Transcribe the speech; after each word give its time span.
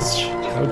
este 0.00 0.24
é 0.24 0.62
o. 0.62 0.70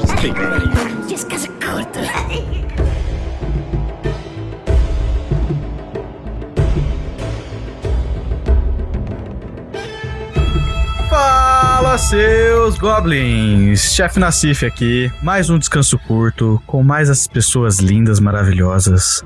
Fala, 11.11 11.99
seus 11.99 12.79
goblins! 12.79 13.95
Chefe 13.95 14.19
Nassif 14.19 14.65
aqui, 14.65 15.13
mais 15.23 15.51
um 15.51 15.59
descanso 15.59 15.99
curto, 15.99 16.63
com 16.67 16.83
mais 16.83 17.11
as 17.11 17.27
pessoas 17.27 17.79
lindas, 17.81 18.21
maravilhosas. 18.21 19.23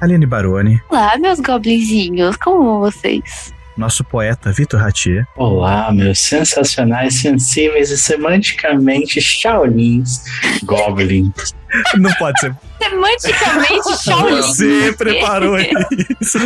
Aline 0.00 0.26
Baroni, 0.26 0.80
Olá, 0.88 1.16
meus 1.18 1.40
goblinzinhos, 1.40 2.36
como 2.36 2.64
vão 2.64 2.80
vocês? 2.80 3.53
Nosso 3.76 4.04
poeta 4.04 4.52
Vitor 4.52 4.80
Ratier, 4.80 5.26
Olá, 5.36 5.92
meus 5.92 6.18
sensacionais, 6.20 7.14
sensíveis 7.14 7.90
e 7.90 7.98
semanticamente 7.98 9.20
Shaolins 9.20 10.22
Goblins. 10.64 11.54
não 11.98 12.12
pode 12.14 12.40
ser. 12.40 12.54
Semanticamente, 12.82 13.98
Shaolin. 14.02 14.42
Você 14.42 14.94
preparou 14.96 15.58
isso. 15.58 16.38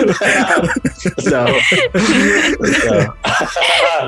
Não. 1.25 1.47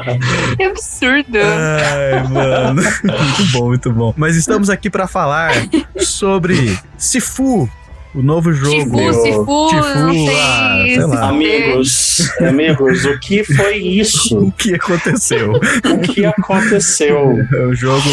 Não. 0.05 0.57
Que 0.57 0.63
absurdo. 0.63 1.39
Ai, 1.39 2.29
mano. 2.29 2.83
Muito 2.83 3.53
bom, 3.53 3.67
muito 3.67 3.93
bom. 3.93 4.15
Mas 4.17 4.37
estamos 4.37 4.71
aqui 4.71 4.89
pra 4.89 5.07
falar 5.07 5.53
sobre 5.99 6.79
Sifu, 6.97 7.69
o 8.15 8.23
novo 8.23 8.53
jogo. 8.53 8.97
Tifu, 8.97 9.69
Tifu, 9.69 10.25
sei. 10.27 10.37
ah, 10.37 10.83
sei 10.85 11.07
lá. 11.07 11.29
Amigos, 11.29 12.33
amigos, 12.41 13.05
o 13.05 13.19
que 13.21 13.45
foi 13.45 13.77
isso? 13.77 14.39
O 14.51 14.53
que 14.53 14.75
aconteceu? 14.75 15.53
O 15.53 15.99
que 16.01 16.25
aconteceu? 16.25 17.37
É 17.53 17.67
um 17.67 17.75
jogo 17.75 18.09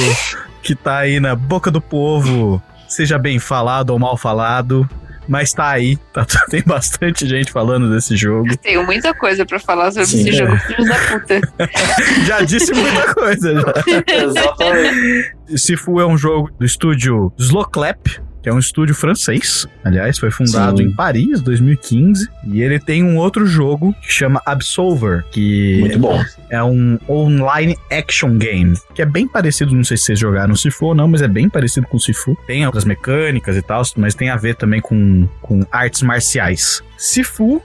que 0.62 0.76
tá 0.76 1.00
aí 1.00 1.20
na 1.20 1.36
boca 1.36 1.72
do 1.72 1.82
povo, 1.82 2.62
seja 2.88 3.18
bem 3.18 3.40
falado 3.40 3.92
ou 3.92 4.00
mal 4.00 4.18
falado, 4.18 4.88
mas 5.28 5.54
tá 5.54 5.70
aí. 5.70 5.98
Tá, 6.14 6.26
tem 6.50 6.62
bastante 6.66 7.28
gente 7.28 7.52
falando 7.52 7.90
desse 7.94 8.16
jogo. 8.16 8.56
Tenho 8.58 8.86
muita 8.86 9.14
coisa 9.14 9.46
pra 9.46 9.60
falar 9.60 9.92
sobre 9.92 10.08
Sim. 10.08 10.22
esse 10.22 10.38
jogo, 10.38 10.58
filhos 10.58 10.88
da 10.88 10.96
puta. 10.96 11.42
Já 12.26 12.42
disse 12.42 12.74
muita 12.74 13.14
coisa. 13.14 13.54
Já. 13.54 14.24
Exatamente. 14.24 15.34
Sifu 15.58 16.00
é 16.00 16.06
um 16.06 16.18
jogo 16.18 16.52
do 16.60 16.66
estúdio 16.66 17.32
Slowclap, 17.38 18.08
que 18.48 18.50
é 18.50 18.54
um 18.54 18.60
estúdio 18.60 18.96
francês. 18.96 19.68
Aliás, 19.84 20.18
foi 20.18 20.32
fundado 20.32 20.78
Sim. 20.78 20.86
em 20.86 20.92
Paris, 20.94 21.42
2015. 21.42 22.30
E 22.46 22.62
ele 22.62 22.80
tem 22.80 23.04
um 23.04 23.18
outro 23.18 23.46
jogo 23.46 23.94
que 24.02 24.10
chama 24.10 24.42
Absolver, 24.46 25.26
que 25.32 25.80
Muito 25.82 26.00
bom. 26.00 26.24
é 26.50 26.64
um 26.64 26.98
online 27.10 27.76
action 27.92 28.38
game, 28.38 28.74
que 28.96 29.02
é 29.02 29.06
bem 29.06 29.28
parecido, 29.28 29.76
não 29.76 29.84
sei 29.84 29.98
se 29.98 30.06
vocês 30.06 30.20
jogaram 30.20 30.56
Sifu 30.56 30.86
ou 30.86 30.96
não, 30.96 31.10
mas 31.10 31.22
é 31.22 31.28
bem 31.28 31.50
parecido 31.50 31.88
com 31.88 32.00
Sifu. 32.00 32.38
Tem 32.48 32.66
outras 32.66 32.86
mecânicas 32.86 33.58
e 33.58 33.62
tal, 33.62 33.84
mas 33.98 34.16
tem 34.16 34.30
a 34.30 34.38
ver 34.38 34.56
também 34.56 34.80
com, 34.80 35.28
com 35.42 35.66
artes 35.70 36.02
marciais. 36.02 36.82
Sifu 36.98 37.62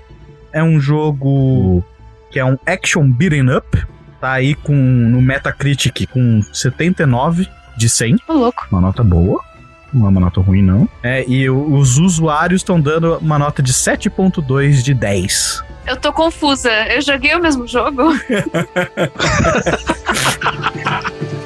é 0.52 0.64
um 0.64 0.80
jogo 0.80 1.84
que 2.28 2.40
é 2.40 2.44
um 2.44 2.58
action 2.66 3.08
beating 3.08 3.50
up, 3.50 3.80
tá 4.20 4.32
aí 4.32 4.56
com 4.56 4.74
no 4.74 5.22
Metacritic 5.22 6.08
com 6.10 6.42
79 6.52 7.46
de 7.76 7.88
100, 7.88 8.16
Ô, 8.26 8.32
louco. 8.32 8.66
uma 8.72 8.80
nota 8.80 9.04
boa. 9.04 9.51
Não 9.92 10.06
é 10.06 10.08
uma 10.08 10.20
nota 10.20 10.40
ruim, 10.40 10.62
não. 10.62 10.88
É, 11.02 11.24
e 11.28 11.50
os 11.50 11.98
usuários 11.98 12.60
estão 12.60 12.80
dando 12.80 13.18
uma 13.18 13.38
nota 13.38 13.62
de 13.62 13.72
7.2 13.72 14.82
de 14.82 14.94
10. 14.94 15.62
Eu 15.86 15.96
tô 15.96 16.12
confusa. 16.12 16.70
Eu 16.88 17.02
joguei 17.02 17.34
o 17.34 17.42
mesmo 17.42 17.66
jogo? 17.66 18.02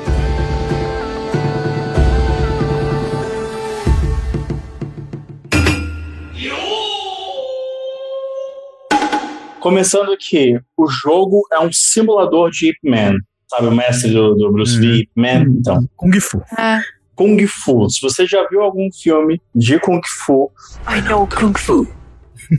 Começando 9.67 10.13
aqui, 10.13 10.57
o 10.77 10.86
jogo 10.86 11.42
é 11.52 11.58
um 11.58 11.73
simulador 11.73 12.52
de 12.52 12.68
Ip 12.68 12.78
Man. 12.84 13.17
Sabe 13.48 13.67
o 13.67 13.73
mestre 13.73 14.13
do, 14.13 14.33
do 14.36 14.52
Bruce 14.52 14.78
Lee, 14.78 15.01
Ip 15.01 15.11
Man? 15.17 15.42
Então, 15.58 15.89
Kung 15.96 16.20
Fu. 16.20 16.40
Ah, 16.57 16.80
Kung 17.16 17.44
Fu. 17.48 17.88
Se 17.88 18.00
você 18.00 18.27
já 18.27 18.46
viu 18.48 18.62
algum 18.62 18.88
filme 18.92 19.40
de 19.54 19.80
Kung 19.80 20.02
Fu, 20.04 20.52
I 20.86 21.00
know 21.00 21.27
Kung 21.27 21.58
Fu. 21.58 21.95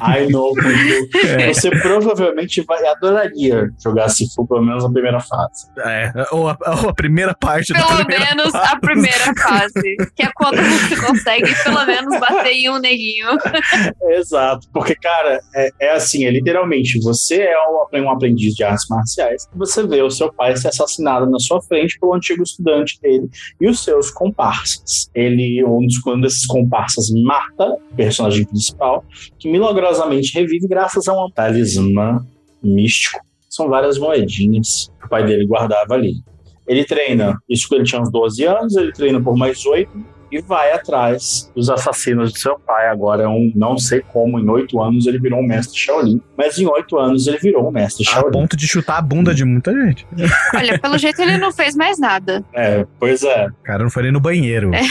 I 0.01 0.27
know 0.27 0.53
Kung 0.53 0.61
Fu, 0.61 1.53
você 1.53 1.69
provavelmente 1.69 2.61
vai, 2.63 2.85
adoraria 2.87 3.69
jogar 3.81 4.09
Sifu, 4.09 4.47
pelo 4.47 4.61
menos 4.61 4.83
na 4.83 4.91
primeira 4.91 5.19
fase. 5.19 5.67
É, 5.79 6.11
ou 6.31 6.49
a, 6.49 6.57
ou 6.83 6.89
a 6.89 6.93
primeira 6.93 7.33
parte 7.33 7.73
da 7.73 7.85
Pelo 7.85 8.05
primeira 8.05 8.35
menos 8.35 8.55
a 8.55 8.79
primeira 8.79 9.33
fase. 9.35 9.97
Que 10.15 10.23
é 10.23 10.31
quando 10.35 10.57
você 10.57 10.95
consegue 10.95 11.55
pelo 11.63 11.85
menos 11.85 12.19
bater 12.19 12.53
em 12.53 12.69
um 12.69 12.79
neguinho. 12.79 13.27
Exato, 14.09 14.67
porque, 14.73 14.95
cara, 14.95 15.39
é, 15.55 15.69
é 15.79 15.91
assim, 15.95 16.25
é 16.25 16.31
literalmente, 16.31 16.99
você 17.01 17.41
é 17.43 17.55
um, 17.67 18.03
um 18.03 18.11
aprendiz 18.11 18.53
de 18.53 18.63
artes 18.63 18.87
marciais, 18.89 19.47
você 19.55 19.85
vê 19.85 20.01
o 20.01 20.09
seu 20.09 20.31
pai 20.31 20.55
ser 20.55 20.69
assassinado 20.69 21.29
na 21.29 21.39
sua 21.39 21.61
frente 21.61 21.99
pelo 21.99 22.13
antigo 22.13 22.43
estudante 22.43 22.99
dele 23.01 23.29
e 23.59 23.67
os 23.67 23.83
seus 23.83 24.11
comparsas. 24.11 25.09
Ele, 25.13 25.63
um, 25.63 25.85
dos, 25.85 25.95
um 26.05 26.21
desses 26.21 26.45
comparsas, 26.45 27.09
mata 27.23 27.65
o 27.91 27.95
personagem 27.95 28.45
principal, 28.45 29.03
que 29.39 29.49
milagrosamente 29.77 30.33
revive 30.33 30.67
graças 30.67 31.07
a 31.07 31.13
um 31.13 31.29
talismã 31.29 32.25
místico. 32.63 33.19
São 33.49 33.69
várias 33.69 33.97
moedinhas 33.97 34.91
que 34.99 35.05
o 35.05 35.09
pai 35.09 35.25
dele 35.25 35.45
guardava 35.45 35.93
ali. 35.93 36.15
Ele 36.67 36.83
treina, 36.83 37.37
isso 37.47 37.67
quando 37.69 37.81
ele 37.81 37.89
tinha 37.89 38.01
uns 38.01 38.11
12 38.11 38.43
anos, 38.43 38.75
ele 38.75 38.91
treina 38.91 39.21
por 39.21 39.37
mais 39.37 39.65
8 39.65 39.89
e 40.31 40.41
vai 40.41 40.71
atrás 40.71 41.51
dos 41.55 41.69
assassinos 41.69 42.33
de 42.33 42.39
seu 42.39 42.59
pai. 42.59 42.87
Agora, 42.87 43.23
é 43.23 43.27
um, 43.27 43.51
não 43.55 43.77
sei 43.77 44.01
como, 44.01 44.39
em 44.39 44.49
oito 44.49 44.81
anos 44.81 45.07
ele 45.07 45.19
virou 45.19 45.39
um 45.39 45.47
mestre 45.47 45.77
Shaolin, 45.79 46.21
mas 46.37 46.57
em 46.57 46.65
oito 46.67 46.97
anos 46.97 47.27
ele 47.27 47.37
virou 47.37 47.67
um 47.67 47.71
mestre 47.71 48.05
A 48.07 48.11
Shaolin. 48.11 48.31
ponto 48.31 48.57
de 48.57 48.67
chutar 48.67 48.97
a 48.97 49.01
bunda 49.01 49.33
de 49.33 49.45
muita 49.45 49.71
gente. 49.71 50.05
Olha, 50.53 50.79
pelo 50.79 50.97
jeito 50.97 51.21
ele 51.21 51.37
não 51.37 51.51
fez 51.51 51.75
mais 51.75 51.97
nada. 51.99 52.43
É, 52.53 52.85
pois 52.99 53.23
é. 53.23 53.47
O 53.47 53.63
cara 53.63 53.83
não 53.83 53.89
foi 53.89 54.03
nem 54.03 54.11
no 54.11 54.19
banheiro. 54.19 54.71
É. 54.73 54.81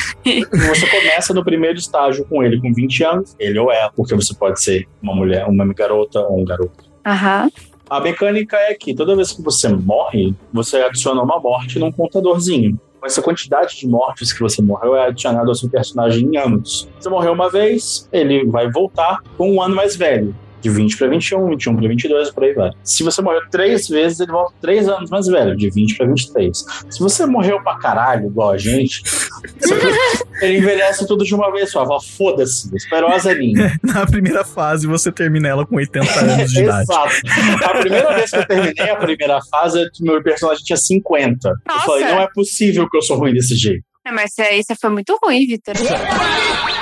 Você 0.69 0.87
começa 0.89 1.33
no 1.35 1.45
primeiro 1.45 1.79
estágio 1.79 2.25
com 2.25 2.43
ele 2.43 2.61
com 2.61 2.73
20 2.73 3.05
anos, 3.05 3.37
ele 3.39 3.59
ou 3.59 3.71
ela, 3.73 3.91
porque 3.95 4.15
você 4.15 4.35
pode 4.35 4.61
ser 4.63 4.87
uma 5.03 5.15
mulher, 5.15 5.47
uma 5.47 5.67
garota 5.73 6.21
ou 6.21 6.41
um 6.41 6.45
garoto. 6.45 6.85
Aham. 7.05 7.51
A 7.89 8.01
mecânica 8.01 8.57
é 8.57 8.75
que 8.75 8.93
toda 8.95 9.15
vez 9.15 9.31
que 9.31 9.41
você 9.41 9.69
morre, 9.69 10.35
você 10.53 10.79
adiciona 10.79 11.23
uma 11.23 11.39
morte 11.39 11.79
num 11.79 11.93
contadorzinho. 11.93 12.79
Essa 13.07 13.23
quantidade 13.23 13.77
de 13.77 13.87
mortes 13.87 14.33
que 14.33 14.41
você 14.41 14.61
morreu 14.61 14.97
é 14.97 15.07
adicionada 15.07 15.49
ao 15.49 15.55
seu 15.55 15.71
personagem 15.71 16.29
em 16.29 16.37
anos. 16.37 16.89
Você 16.99 17.09
morreu 17.09 17.33
uma 17.33 17.49
vez, 17.49 18.09
ele 18.13 18.45
vai 18.47 18.69
voltar 18.69 19.23
com 19.37 19.53
um 19.53 19.63
ano 19.63 19.77
mais 19.77 19.95
velho. 19.95 20.35
De 20.69 20.77
20 20.77 20.97
para 20.97 21.09
21, 21.09 21.49
21 21.51 21.77
para 21.77 21.89
22, 21.89 22.31
por 22.31 22.45
aí 22.45 22.53
vai. 22.55 22.71
Se 22.83 23.03
você 23.03 23.23
morreu 23.23 23.43
três 23.51 23.89
vezes, 23.89 24.21
ele 24.21 24.33
volta 24.33 24.55
três 24.61 24.89
anos 24.89 25.09
mais 25.11 25.27
velho, 25.27 25.57
de 25.57 25.71
20 25.71 25.97
para 25.97 26.07
23. 26.07 26.65
Se 26.91 26.99
você 27.01 27.25
morreu 27.27 27.63
pra 27.63 27.77
caralho, 27.79 28.27
igual 28.27 28.51
a 28.51 28.59
gente, 28.59 29.03
ele 30.41 30.59
envelhece 30.59 31.07
tudo 31.07 31.25
de 31.25 31.35
uma 31.35 31.51
vez 31.53 31.71
só. 31.71 31.87
Foda-se, 32.01 32.75
esperou 32.75 33.11
a 33.11 33.19
Zelinha. 33.19 33.79
Na 33.83 34.05
primeira 34.07 34.45
fase, 34.45 34.87
você 34.87 35.11
termina 35.13 35.49
ela 35.49 35.65
com 35.67 35.77
80 35.77 36.21
anos 36.21 36.51
de 36.53 36.63
idade. 36.63 36.83
Exato. 36.83 37.65
A 37.65 37.79
primeira 37.79 38.15
vez 38.15 38.31
que 38.31 38.37
eu 38.37 38.47
terminei 38.47 38.91
a 38.91 38.97
primeira 38.97 39.41
fase, 39.51 39.85
meu 40.01 40.23
personagem 40.23 40.65
tinha 40.65 40.77
50. 40.77 41.49
Eu 41.49 41.55
Nossa. 41.67 41.87
falei, 41.87 42.05
não 42.05 42.21
é 42.21 42.29
possível 42.35 42.89
que 42.91 42.97
eu 42.97 43.03
sou 43.03 43.17
ruim 43.19 43.33
desse 43.33 43.55
jeito. 43.57 43.83
É, 44.07 44.13
Mas 44.13 44.31
isso 44.33 44.43
aí- 44.43 44.61
isso 44.61 44.75
foi 44.81 44.91
muito 44.91 45.19
ruim, 45.23 45.47
Vitor. 45.47 45.75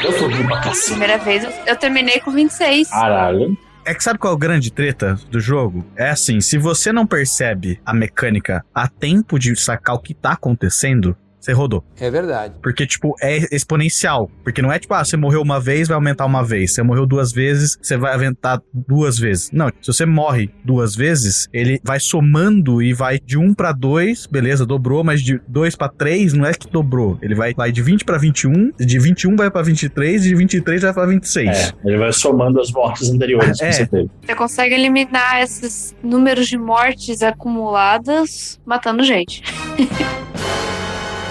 Eu 0.04 0.12
sou 0.18 0.28
ruim 0.28 0.46
pra 0.46 0.60
cacete. 0.60 0.90
Primeira 0.90 1.18
vez 1.18 1.44
eu, 1.44 1.50
eu 1.66 1.76
terminei 1.76 2.20
com 2.20 2.30
26. 2.30 2.88
Caralho. 2.90 3.56
É 3.86 3.92
que 3.92 4.02
sabe 4.02 4.18
qual 4.18 4.32
é 4.32 4.36
o 4.36 4.38
grande 4.38 4.72
treta 4.72 5.18
do 5.30 5.38
jogo? 5.38 5.84
É 5.94 6.08
assim, 6.08 6.40
se 6.40 6.56
você 6.56 6.90
não 6.90 7.06
percebe 7.06 7.78
a 7.84 7.92
mecânica 7.92 8.64
a 8.74 8.88
tempo 8.88 9.38
de 9.38 9.54
sacar 9.54 9.94
o 9.94 9.98
que 9.98 10.14
tá 10.14 10.32
acontecendo, 10.32 11.14
você 11.44 11.52
rodou. 11.52 11.85
É 12.00 12.11
verdade. 12.11 12.55
Porque, 12.62 12.87
tipo, 12.87 13.14
é 13.20 13.55
exponencial. 13.55 14.31
Porque 14.43 14.62
não 14.62 14.73
é 14.73 14.79
tipo, 14.79 14.94
ah, 14.94 15.05
você 15.05 15.17
morreu 15.17 15.43
uma 15.43 15.61
vez, 15.61 15.88
vai 15.88 15.94
aumentar 15.94 16.25
uma 16.26 16.43
vez. 16.43 16.73
Você 16.73 16.82
morreu 16.82 17.06
duas 17.06 17.32
vezes, 17.32 17.79
você 17.81 17.96
vai 17.96 18.12
aumentar 18.14 18.61
duas 18.73 19.19
vezes. 19.19 19.50
Não, 19.52 19.69
se 19.81 19.93
você 19.93 20.06
morre 20.06 20.50
duas 20.64 20.94
vezes, 20.94 21.49
ele 21.52 21.81
vai 21.85 22.00
somando 22.00 22.82
e 22.82 22.93
vai 22.93 23.19
de 23.19 23.37
1 23.38 23.55
pra 23.55 23.73
2, 23.73 24.26
beleza, 24.26 24.64
dobrou, 24.64 25.05
mas 25.05 25.23
de 25.23 25.41
2 25.49 25.76
pra 25.76 25.88
3 25.88 26.32
não 26.32 26.46
é 26.46 26.55
que 26.55 26.69
dobrou. 26.70 27.19
Ele 27.23 27.35
vai, 27.35 27.52
vai 27.55 27.70
de 27.70 27.82
20 27.82 28.05
pra 28.05 28.19
21, 28.19 28.73
de 28.79 28.99
21 28.99 29.37
vai 29.37 29.50
pra 29.50 29.62
23, 29.62 30.23
de 30.23 30.35
23 30.35 30.82
vai 30.82 30.93
pra 30.93 31.06
26. 31.06 31.49
É, 31.50 31.73
ele 31.85 31.99
vai 31.99 32.12
somando 32.12 32.61
as 32.61 32.70
mortes 32.70 33.11
anteriores 33.11 33.61
É. 33.61 33.69
que 33.69 33.73
você 33.75 33.87
teve. 33.87 34.11
Você 34.25 34.35
consegue 34.35 34.75
eliminar 34.75 35.43
esses 35.43 35.94
números 36.02 36.49
de 36.49 36.56
mortes 36.58 37.23
acumuladas 37.23 38.58
matando 38.64 39.02
gente. 39.02 39.43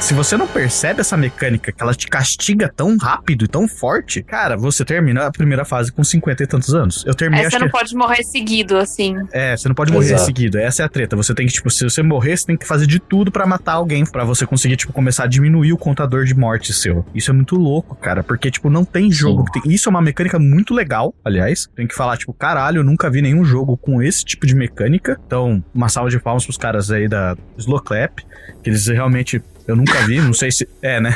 Se 0.03 0.13
você 0.13 0.35
não 0.35 0.45
percebe 0.45 0.99
essa 0.99 1.15
mecânica, 1.15 1.71
que 1.71 1.81
ela 1.81 1.95
te 1.95 2.07
castiga 2.07 2.67
tão 2.67 2.97
rápido 2.97 3.45
e 3.45 3.47
tão 3.47 3.69
forte, 3.69 4.21
cara, 4.21 4.57
você 4.57 4.83
termina 4.83 5.27
a 5.27 5.31
primeira 5.31 5.63
fase 5.63 5.93
com 5.93 6.03
50 6.03 6.43
e 6.43 6.45
tantos 6.45 6.75
anos. 6.75 7.05
Eu 7.07 7.15
terminei, 7.15 7.45
acho 7.45 7.55
você 7.55 7.59
não 7.59 7.67
que... 7.67 7.71
pode 7.71 7.95
morrer 7.95 8.21
seguido, 8.21 8.75
assim. 8.75 9.15
É, 9.31 9.55
você 9.55 9.69
não 9.69 9.73
pode 9.73 9.93
morrer 9.93 10.07
Exato. 10.07 10.25
seguido. 10.25 10.57
Essa 10.57 10.83
é 10.83 10.85
a 10.85 10.89
treta. 10.89 11.15
Você 11.15 11.33
tem 11.33 11.47
que, 11.47 11.53
tipo, 11.53 11.69
se 11.69 11.85
você 11.85 12.03
morrer, 12.03 12.35
você 12.35 12.45
tem 12.45 12.57
que 12.57 12.67
fazer 12.67 12.85
de 12.85 12.99
tudo 12.99 13.31
pra 13.31 13.47
matar 13.47 13.75
alguém, 13.75 14.05
pra 14.05 14.25
você 14.25 14.45
conseguir, 14.45 14.75
tipo, 14.75 14.91
começar 14.91 15.23
a 15.23 15.27
diminuir 15.27 15.71
o 15.71 15.77
contador 15.77 16.25
de 16.25 16.35
morte 16.35 16.73
seu. 16.73 17.05
Isso 17.15 17.31
é 17.31 17.33
muito 17.33 17.55
louco, 17.55 17.95
cara, 17.95 18.21
porque, 18.21 18.51
tipo, 18.51 18.69
não 18.69 18.83
tem 18.83 19.09
jogo 19.09 19.45
que 19.45 19.61
tem. 19.61 19.71
Isso 19.71 19.87
é 19.87 19.89
uma 19.89 20.01
mecânica 20.01 20.37
muito 20.37 20.73
legal, 20.73 21.15
aliás. 21.23 21.69
Tem 21.77 21.87
que 21.87 21.95
falar, 21.95 22.17
tipo, 22.17 22.33
caralho, 22.33 22.79
eu 22.79 22.83
nunca 22.83 23.09
vi 23.09 23.21
nenhum 23.21 23.45
jogo 23.45 23.77
com 23.77 24.03
esse 24.03 24.25
tipo 24.25 24.45
de 24.45 24.53
mecânica. 24.53 25.17
Então, 25.25 25.63
uma 25.73 25.87
salva 25.87 26.09
de 26.09 26.19
palmas 26.19 26.43
pros 26.43 26.57
caras 26.57 26.91
aí 26.91 27.07
da 27.07 27.37
Slow 27.57 27.81
Clap, 27.81 28.19
que 28.61 28.69
eles 28.69 28.85
realmente. 28.87 29.41
Eu 29.67 29.75
nunca 29.77 29.99
vi, 30.05 30.19
não 30.19 30.33
sei 30.33 30.51
se. 30.51 30.67
É, 30.81 30.99
né? 30.99 31.15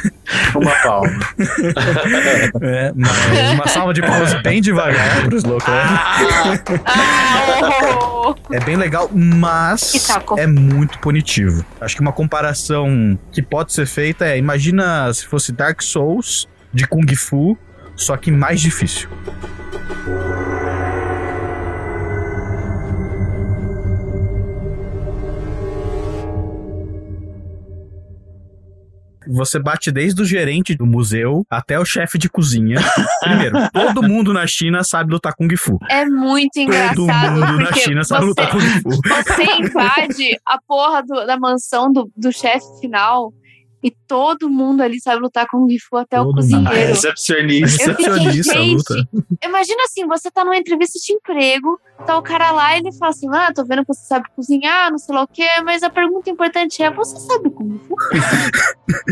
Uma 0.56 0.72
palma. 0.82 1.20
É, 2.62 2.92
mas 2.96 3.52
uma 3.54 3.68
salva 3.68 3.94
de 3.94 4.02
palmas 4.02 4.34
bem 4.42 4.62
devagar 4.62 5.24
pro 5.26 5.36
Slow 5.38 5.58
Clap. 5.60 5.88
Ah, 6.86 8.34
É 8.52 8.60
bem 8.60 8.76
legal, 8.76 9.08
Que 9.10 9.16
mas 9.18 9.82
saco. 9.82 10.40
é 10.40 10.48
muito 10.48 11.00
punitivo. 11.00 11.66
Acho 11.80 11.96
que 11.96 12.02
uma 12.02 12.12
comparação 12.14 13.18
que 13.32 13.42
pode 13.42 13.74
ser 13.74 13.86
feita 13.86 14.26
é: 14.26 14.38
imagina 14.38 15.12
se 15.14 15.26
fosse 15.26 15.52
Dark 15.52 15.82
Souls 15.82 16.48
de 16.74 16.88
Kung 16.88 17.06
Fu, 17.16 17.58
só 17.96 18.16
que 18.18 18.32
mais 18.32 18.60
difícil. 18.62 19.10
Você 29.30 29.60
bate 29.60 29.92
desde 29.92 30.22
o 30.22 30.26
gerente 30.26 30.76
do 30.76 30.86
museu 30.86 31.46
até 31.50 31.80
o 31.80 31.86
chefe 31.86 32.18
de 32.18 32.30
cozinha. 32.30 32.78
Primeiro, 33.22 33.58
todo 33.72 34.02
mundo 34.04 34.34
na 34.34 34.46
China 34.48 34.84
sabe 34.84 35.12
lutar 35.12 35.34
Kung 35.36 35.56
Fu. 35.58 35.78
é 35.90 36.06
muito 36.06 36.54
Todo 36.54 36.64
engraçado. 36.64 37.32
mundo 37.32 37.60
na 37.60 37.74
China 37.74 38.04
sabe 38.04 38.22
você, 38.22 38.28
lutar 38.28 38.52
Kung 38.52 38.60
Fu. 38.62 38.90
você 38.90 39.44
invade 39.60 40.40
a 40.46 40.58
porra 40.68 41.02
do- 41.04 41.26
da 41.26 41.38
mansão 41.40 41.92
do, 41.92 42.10
do 42.16 42.32
chefe 42.32 42.66
final 42.80 43.34
e 43.84 43.92
todo 44.08 44.50
mundo 44.50 44.82
ali 44.82 45.00
sabe 45.00 45.22
lutar 45.22 45.46
com 45.50 45.68
Fu 45.88 45.98
até 45.98 46.20
o 46.20 46.26
Todo 46.26 46.34
A 46.34 46.36
cozinheiro. 46.38 46.70
recepcionista. 46.88 47.84
Eu 47.92 47.96
fiquei, 47.96 48.06
Recepcionista, 48.08 48.60
luta. 48.60 48.94
gente, 48.96 49.10
imagina 49.46 49.84
assim, 49.84 50.08
você 50.08 50.32
tá 50.32 50.44
numa 50.44 50.58
entrevista 50.58 50.98
de 51.00 51.14
emprego, 51.14 51.80
tá 52.06 52.18
o 52.18 52.22
cara 52.24 52.52
lá 52.52 52.76
e 52.76 52.80
ele 52.80 52.92
fala 52.98 53.12
assim, 53.12 53.28
ah, 53.32 53.52
tô 53.54 53.64
vendo 53.64 53.86
que 53.86 53.94
você 53.94 54.06
sabe 54.08 54.26
cozinhar, 54.36 54.90
não 54.90 54.98
sei 54.98 55.14
lá 55.14 55.24
o 55.24 55.28
quê, 55.28 55.48
mas 55.64 55.84
a 55.84 55.90
pergunta 55.92 56.30
importante 56.30 56.82
é, 56.82 56.90
você 56.92 57.20
sabe 57.20 57.52
Kung 57.52 57.78
Fu? 57.88 57.96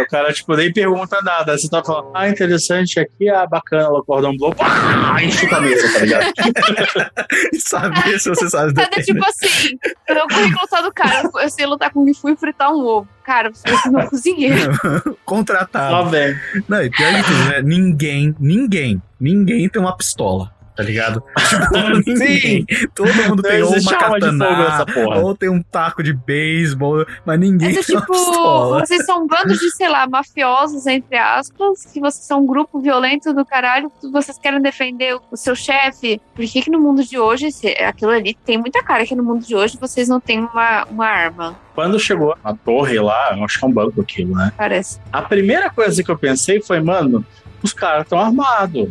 O 0.00 0.06
cara, 0.06 0.32
tipo, 0.32 0.54
nem 0.56 0.72
pergunta 0.72 1.20
nada. 1.22 1.56
Você 1.56 1.68
tá 1.68 1.82
falando, 1.82 2.10
ah, 2.14 2.28
interessante 2.28 2.98
aqui, 2.98 3.28
ah, 3.28 3.46
bacana, 3.46 3.90
o 3.90 4.04
cordão 4.04 4.36
blow, 4.36 4.54
pá, 4.54 5.22
enche 5.22 5.46
a 5.46 5.50
cabeça, 5.50 5.92
tá 5.92 6.04
ligado? 6.04 6.32
E 7.52 7.60
saber 7.60 8.18
se 8.18 8.28
você 8.28 8.48
sabe 8.48 8.74
Cada 8.74 9.02
tipo 9.02 9.24
assim, 9.24 9.78
o 10.10 10.34
currículo 10.34 10.68
tá 10.68 10.80
do 10.80 10.92
cara, 10.92 11.28
eu 11.40 11.50
sei 11.50 11.66
lutar 11.66 11.90
Kung 11.90 12.12
Fu 12.14 12.28
e 12.28 12.36
fritar 12.36 12.72
um 12.72 12.84
ovo. 12.84 13.08
Cara, 13.24 13.50
você 13.50 13.68
vai 13.68 13.78
ser 13.78 13.90
meu 13.90 14.08
cozinheiro. 14.08 14.72
Contratado. 15.24 15.92
Lá 15.92 16.02
vem. 16.02 16.36
Não, 16.68 16.82
e 16.82 16.90
pior 16.90 17.12
de 17.12 17.22
tudo, 17.22 17.44
né? 17.44 17.62
Ninguém, 17.62 18.34
ninguém, 18.38 19.02
ninguém 19.20 19.68
tem 19.68 19.80
uma 19.80 19.96
pistola. 19.96 20.52
Tá 20.74 20.82
ligado? 20.82 21.22
Tipo, 21.52 22.10
ninguém. 22.10 22.64
Todo 22.94 23.12
mundo 23.28 23.42
tem 23.42 23.62
ou 23.62 23.68
uma 23.68 23.76
arma 23.76 24.18
de 24.18 24.26
fogo 24.26 24.38
katana, 24.38 24.58
nessa 24.70 24.86
porra. 24.86 25.18
ou 25.20 25.36
tem 25.36 25.50
um 25.50 25.62
taco 25.62 26.02
de 26.02 26.12
beisebol, 26.14 27.04
mas 27.26 27.38
ninguém 27.38 27.68
É 27.68 27.72
do 27.80 27.84
tem 27.84 27.96
tipo, 27.96 28.10
pistola. 28.12 28.80
vocês 28.80 29.04
são 29.04 29.24
um 29.24 29.26
bando 29.26 29.52
de, 29.52 29.70
sei 29.70 29.88
lá, 29.88 30.06
mafiosos, 30.06 30.86
entre 30.86 31.16
aspas, 31.16 31.84
que 31.92 32.00
vocês 32.00 32.24
são 32.24 32.40
um 32.42 32.46
grupo 32.46 32.80
violento 32.80 33.34
do 33.34 33.44
caralho, 33.44 33.92
vocês 34.10 34.38
querem 34.38 34.62
defender 34.62 35.18
o 35.30 35.36
seu 35.36 35.54
chefe. 35.54 36.20
Por 36.34 36.44
que 36.46 36.62
que 36.62 36.70
no 36.70 36.80
mundo 36.80 37.04
de 37.04 37.18
hoje, 37.18 37.52
se- 37.52 37.76
aquilo 37.82 38.10
ali 38.12 38.34
tem 38.44 38.56
muita 38.56 38.82
cara 38.82 39.04
que 39.06 39.14
no 39.14 39.22
mundo 39.22 39.44
de 39.44 39.54
hoje 39.54 39.76
vocês 39.78 40.08
não 40.08 40.20
têm 40.20 40.40
uma, 40.40 40.84
uma 40.86 41.06
arma, 41.06 41.54
Quando 41.74 41.98
chegou 42.00 42.34
na 42.42 42.54
torre 42.54 42.98
lá, 42.98 43.36
eu 43.36 43.44
acho 43.44 43.58
que 43.58 43.64
é 43.64 43.68
um 43.68 43.72
banco 43.72 44.00
aquilo, 44.00 44.34
né? 44.34 44.52
parece. 44.56 44.98
A 45.12 45.20
primeira 45.22 45.68
coisa 45.68 46.02
que 46.02 46.10
eu 46.10 46.16
pensei 46.16 46.62
foi, 46.62 46.80
mano, 46.80 47.24
os 47.62 47.72
caras 47.74 48.04
estão 48.04 48.18
armados. 48.18 48.88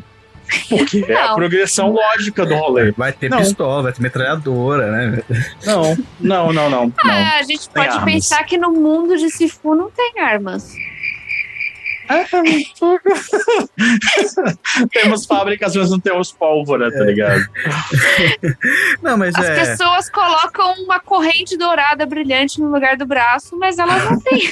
Porque 0.69 1.05
é 1.07 1.15
a 1.15 1.27
Não. 1.29 1.35
progressão 1.35 1.91
lógica 1.91 2.45
do 2.45 2.55
rolê. 2.55 2.91
Vai 2.91 3.11
ter 3.13 3.29
Não. 3.29 3.37
pistola, 3.39 3.83
vai 3.83 3.93
ter 3.93 4.01
metralhadora, 4.01 4.91
né? 4.91 5.23
Não, 5.65 5.97
não, 6.19 6.53
não, 6.53 6.69
não. 6.69 6.85
não. 6.87 6.93
Ah, 7.03 7.37
a 7.39 7.43
gente 7.43 7.69
tem 7.69 7.83
pode 7.83 7.95
armas. 7.97 8.13
pensar 8.13 8.43
que 8.43 8.57
no 8.57 8.71
mundo 8.71 9.17
de 9.17 9.29
Sifu 9.29 9.75
não 9.75 9.89
tem 9.89 10.19
armas. 10.19 10.73
temos 14.91 15.25
fábricas, 15.25 15.75
mas 15.75 15.89
não 15.89 15.99
temos 15.99 16.31
pólvora, 16.31 16.91
tá 16.91 17.03
ligado? 17.03 17.41
Não, 19.01 19.17
mas 19.17 19.35
As 19.35 19.45
é. 19.45 19.65
pessoas 19.65 20.09
colocam 20.09 20.73
uma 20.83 20.99
corrente 20.99 21.57
dourada 21.57 22.05
brilhante 22.05 22.59
no 22.59 22.71
lugar 22.71 22.97
do 22.97 23.05
braço, 23.05 23.57
mas 23.57 23.79
elas 23.79 24.03
não 24.03 24.19
têm 24.19 24.49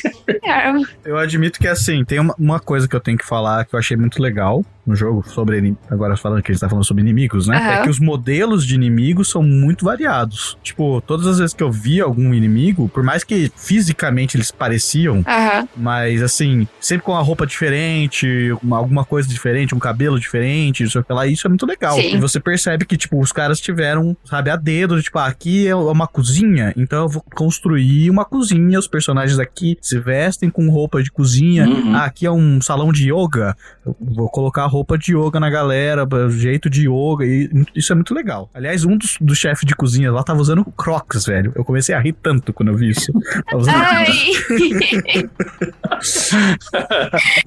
arma. 0.49 0.87
Eu 1.05 1.17
admito 1.17 1.59
que 1.59 1.67
assim, 1.67 2.03
tem 2.03 2.19
uma, 2.19 2.35
uma 2.37 2.59
coisa 2.59 2.87
que 2.87 2.95
eu 2.95 2.99
tenho 2.99 3.17
que 3.17 3.25
falar 3.25 3.65
que 3.65 3.75
eu 3.75 3.79
achei 3.79 3.95
muito 3.95 4.21
legal 4.21 4.63
no 4.89 4.95
jogo 4.95 5.23
sobre 5.29 5.75
agora 5.89 6.17
falando 6.17 6.41
que 6.41 6.51
a 6.51 6.53
gente 6.53 6.61
tá 6.61 6.67
falando 6.67 6.83
sobre 6.83 7.03
inimigos, 7.03 7.47
né? 7.47 7.57
Aham. 7.57 7.71
É 7.71 7.81
que 7.83 7.89
os 7.89 7.99
modelos 7.99 8.65
de 8.65 8.73
inimigos 8.73 9.29
são 9.29 9.43
muito 9.43 9.85
variados. 9.85 10.57
Tipo, 10.63 10.99
todas 11.01 11.27
as 11.27 11.37
vezes 11.37 11.53
que 11.53 11.61
eu 11.61 11.71
vi 11.71 12.01
algum 12.01 12.33
inimigo, 12.33 12.89
por 12.89 13.03
mais 13.03 13.23
que 13.23 13.51
fisicamente 13.55 14.35
eles 14.35 14.51
pareciam, 14.51 15.23
Aham. 15.27 15.67
mas 15.77 16.23
assim, 16.23 16.67
sempre 16.79 17.05
com 17.05 17.11
uma 17.11 17.21
roupa 17.21 17.45
diferente, 17.49 18.51
uma- 18.63 18.77
alguma 18.77 19.03
coisa 19.03 19.27
diferente, 19.27 19.75
um 19.75 19.79
cabelo 19.79 20.19
diferente, 20.19 20.83
não 20.83 20.89
sei 20.89 21.01
o 21.01 21.03
que 21.03 21.11
lá, 21.13 21.27
isso 21.27 21.45
é 21.45 21.49
muito 21.49 21.65
legal. 21.65 21.95
Sim. 21.95 22.15
E 22.15 22.17
você 22.17 22.39
percebe 22.39 22.85
que, 22.85 22.95
tipo, 22.95 23.19
os 23.19 23.31
caras 23.31 23.59
tiveram, 23.59 24.15
sabe, 24.23 24.49
a 24.49 24.55
dedo, 24.55 25.01
tipo, 25.01 25.17
ah, 25.19 25.25
aqui 25.27 25.67
é 25.67 25.75
uma 25.75 26.07
cozinha, 26.07 26.73
então 26.77 27.03
eu 27.03 27.09
vou 27.09 27.23
construir 27.35 28.09
uma 28.09 28.23
cozinha, 28.25 28.79
os 28.79 28.87
personagens 28.87 29.39
aqui 29.39 29.77
se 29.81 29.99
vestem 29.99 30.49
com 30.49 30.69
roupa 30.69 31.01
de 31.03 31.11
cozinha, 31.11 31.67
Uhum. 31.67 31.95
ah, 31.95 32.05
aqui 32.05 32.25
é 32.25 32.31
um 32.31 32.61
salão 32.61 32.91
de 32.93 33.11
yoga, 33.11 33.55
eu 33.85 33.95
vou 33.99 34.29
colocar 34.29 34.65
roupa 34.67 34.97
de 34.97 35.13
yoga 35.15 35.39
na 35.39 35.49
galera, 35.49 36.07
jeito 36.29 36.69
de 36.69 36.87
yoga, 36.89 37.25
e 37.25 37.49
isso 37.75 37.91
é 37.91 37.95
muito 37.95 38.13
legal. 38.13 38.49
Aliás, 38.53 38.85
um 38.85 38.95
dos, 38.97 39.17
dos 39.19 39.37
chefes 39.37 39.65
de 39.65 39.75
cozinha 39.75 40.11
lá 40.11 40.23
tava 40.23 40.39
usando 40.39 40.63
crocs, 40.65 41.25
velho. 41.25 41.51
Eu 41.55 41.63
comecei 41.65 41.93
a 41.95 41.99
rir 41.99 42.13
tanto 42.21 42.53
quando 42.53 42.69
eu 42.69 42.77
vi 42.77 42.89
isso. 42.89 43.11
Tava 43.49 43.57
usando 43.61 43.75
Ai. 43.75 44.07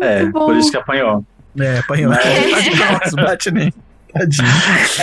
É, 0.00 0.24
bom. 0.26 0.46
por 0.46 0.56
isso 0.56 0.70
que 0.70 0.76
apanhou. 0.76 1.24
É, 1.58 1.78
apanhou. 1.78 2.10
Mas- 2.10 2.24
Bate 2.52 2.70
crocs, 2.70 3.14
bate 3.14 3.50
nem. 3.50 3.72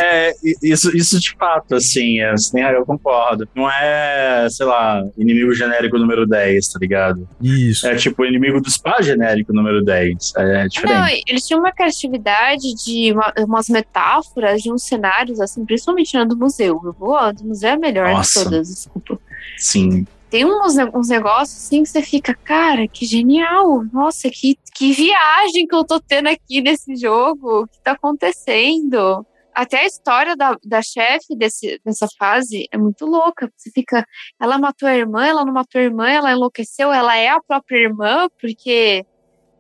É, 0.01 0.33
isso, 0.63 0.95
isso 0.95 1.19
de 1.19 1.35
fato, 1.38 1.75
assim, 1.75 2.19
é, 2.19 2.31
assim, 2.31 2.59
eu 2.62 2.83
concordo. 2.85 3.47
Não 3.53 3.69
é, 3.69 4.47
sei 4.50 4.65
lá, 4.65 5.03
inimigo 5.18 5.53
genérico 5.53 6.00
número 6.00 6.25
10, 6.25 6.68
tá 6.69 6.80
ligado? 6.80 7.27
Isso. 7.41 7.85
É 7.87 7.95
tipo 7.95 8.25
inimigo 8.25 8.59
do 8.59 8.69
spa 8.71 9.02
genérico 9.02 9.54
número 9.54 9.83
10. 9.83 10.33
É 10.35 10.61
Não, 10.61 10.68
diferente. 10.68 11.23
eles 11.28 11.45
tinham 11.45 11.59
uma 11.59 11.71
criatividade 11.71 12.73
de 12.83 13.11
uma- 13.11 13.33
umas 13.45 13.69
metáforas, 13.69 14.61
de 14.63 14.71
uns 14.71 14.83
cenários, 14.83 15.40
assim, 15.40 15.63
principalmente 15.63 16.16
na 16.16 16.23
do 16.23 16.35
museu. 16.35 16.81
Eu 16.83 16.94
vou, 16.97 17.16
a 17.16 17.31
do 17.31 17.44
museu 17.45 17.69
é 17.69 17.73
a 17.73 17.78
melhor 17.80 18.09
Nossa. 18.09 18.40
de 18.40 18.45
todas, 18.45 18.68
desculpa. 18.68 19.19
Sim. 19.57 20.07
Tem 20.33 20.44
uns, 20.45 20.75
uns 20.95 21.09
negócios 21.09 21.63
assim 21.63 21.83
que 21.83 21.90
você 21.90 22.02
fica, 22.02 22.33
cara, 22.33 22.87
que 22.87 23.06
genial! 23.06 23.83
Nossa, 23.94 24.31
que, 24.31 24.57
que 24.73 24.92
viagem 24.92 25.68
que 25.68 25.75
eu 25.75 25.83
tô 25.83 25.99
tendo 25.99 26.28
aqui 26.28 26.59
nesse 26.59 26.95
jogo, 26.95 27.61
o 27.61 27.68
que 27.68 27.80
tá 27.83 27.92
acontecendo? 27.92 29.23
Até 29.54 29.81
a 29.81 29.85
história 29.85 30.35
da, 30.35 30.57
da 30.66 30.81
chefe 30.81 31.37
dessa 31.37 32.07
fase 32.18 32.68
é 32.71 32.78
muito 32.80 33.06
louca. 33.06 33.47
Você 33.56 33.69
fica, 33.69 34.04
ela 34.42 34.57
matou 34.57 34.90
a 34.90 34.95
irmã, 34.95 35.23
ela 35.23 35.45
não 35.45 35.54
matou 35.54 35.80
a 35.80 35.83
irmã, 35.83 36.09
ela 36.09 36.31
enlouqueceu, 36.31 36.92
ela 36.92 37.16
é 37.16 37.30
a 37.30 37.40
própria 37.40 37.83
irmã, 37.83 38.28
porque 38.42 39.06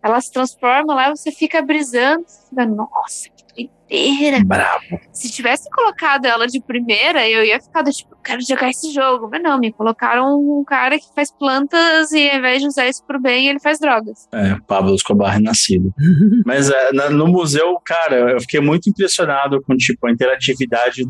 ela 0.01 0.19
se 0.19 0.31
transforma 0.31 0.95
lá, 0.95 1.11
você 1.11 1.31
fica 1.31 1.61
brisando, 1.61 2.23
você 2.25 2.49
fica, 2.49 2.65
nossa, 2.65 3.29
que 3.29 3.69
doideira. 3.93 4.43
Bravo. 4.43 4.99
Se 5.11 5.31
tivesse 5.31 5.69
colocado 5.69 6.25
ela 6.25 6.47
de 6.47 6.59
primeira, 6.61 7.27
eu 7.27 7.43
ia 7.43 7.59
ficar 7.61 7.81
do 7.81 7.91
tipo, 7.91 8.15
quero 8.23 8.41
jogar 8.41 8.69
esse 8.69 8.91
jogo. 8.91 9.29
Mas 9.31 9.41
não, 9.41 9.59
me 9.59 9.71
colocaram 9.71 10.39
um 10.39 10.63
cara 10.63 10.97
que 10.97 11.05
faz 11.15 11.31
plantas 11.31 12.11
e 12.11 12.29
ao 12.29 12.37
invés 12.37 12.61
de 12.61 12.67
usar 12.67 12.87
isso 12.87 13.03
pro 13.05 13.19
bem, 13.19 13.47
ele 13.47 13.59
faz 13.59 13.79
drogas. 13.79 14.27
É, 14.31 14.57
Pablo 14.67 14.95
Escobar 14.95 15.33
renascido. 15.33 15.93
Mas 16.45 16.69
é, 16.69 16.91
no 17.09 17.27
museu, 17.27 17.79
cara, 17.85 18.31
eu 18.31 18.41
fiquei 18.41 18.59
muito 18.59 18.89
impressionado 18.89 19.61
com, 19.61 19.75
tipo, 19.75 20.07
a 20.07 20.11
interatividade 20.11 21.03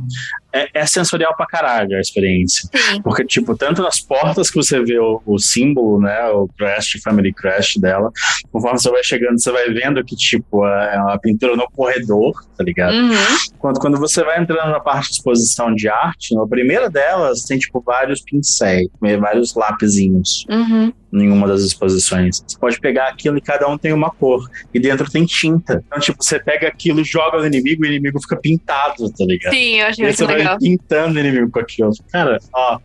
é, 0.53 0.69
é 0.73 0.85
sensorial 0.85 1.35
pra 1.35 1.45
caralho 1.45 1.97
a 1.97 1.99
experiência. 1.99 2.69
Sim. 2.73 3.01
Porque, 3.01 3.25
tipo, 3.25 3.55
tanto 3.57 3.81
nas 3.81 3.99
portas 3.99 4.49
que 4.49 4.55
você 4.55 4.81
vê 4.83 4.99
o, 4.99 5.21
o 5.25 5.39
símbolo, 5.39 5.99
né, 5.99 6.29
o 6.29 6.47
Crash, 6.57 6.99
Family 7.03 7.33
Crash 7.33 7.77
dela, 7.77 8.11
conforme 8.51 8.79
você 8.79 8.89
vai 8.89 9.03
chegando, 9.03 9.41
você 9.41 9.51
vai 9.51 9.69
vendo 9.71 10.03
que, 10.03 10.15
tipo, 10.15 10.65
é 10.65 10.97
uma 10.99 11.17
pintura 11.19 11.55
no 11.55 11.69
corredor, 11.71 12.33
tá 12.57 12.63
ligado? 12.63 12.93
Uhum. 12.93 13.13
Quando, 13.57 13.79
quando 13.79 13.97
você 13.97 14.23
vai 14.23 14.39
entrando 14.39 14.71
na 14.71 14.79
parte 14.79 15.09
de 15.09 15.15
exposição 15.15 15.73
de 15.73 15.89
arte, 15.89 16.35
na 16.35 16.45
primeira 16.47 16.89
delas 16.89 17.43
tem, 17.43 17.57
tipo, 17.57 17.81
vários 17.81 18.21
pincéis, 18.21 18.87
vários 19.19 19.55
lapisinhos 19.55 20.45
Uhum. 20.49 20.91
em 21.13 21.29
uma 21.29 21.47
das 21.47 21.61
exposições. 21.61 22.43
Você 22.45 22.57
pode 22.59 22.79
pegar 22.79 23.07
aquilo 23.07 23.37
e 23.37 23.41
cada 23.41 23.67
um 23.67 23.77
tem 23.77 23.93
uma 23.93 24.09
cor. 24.11 24.49
E 24.73 24.79
dentro 24.79 25.09
tem 25.09 25.25
tinta. 25.25 25.83
Então, 25.87 25.99
tipo, 25.99 26.23
você 26.23 26.39
pega 26.39 26.67
aquilo 26.67 27.03
joga 27.03 27.39
no 27.39 27.45
inimigo 27.47 27.85
e 27.85 27.89
o 27.89 27.91
inimigo 27.91 28.19
fica 28.21 28.35
pintado, 28.35 29.09
tá 29.11 29.25
ligado? 29.25 29.53
Sim, 29.53 29.79
eu 29.79 29.87
achei 29.87 30.03
E 30.03 30.07
muito 30.07 30.17
você 30.17 30.25
vai 30.25 30.42
legal. 30.43 30.57
pintando 30.59 31.15
o 31.17 31.19
inimigo 31.19 31.49
com 31.51 31.59
aquilo. 31.59 31.91
Cara, 32.11 32.39
ó, 32.53 32.79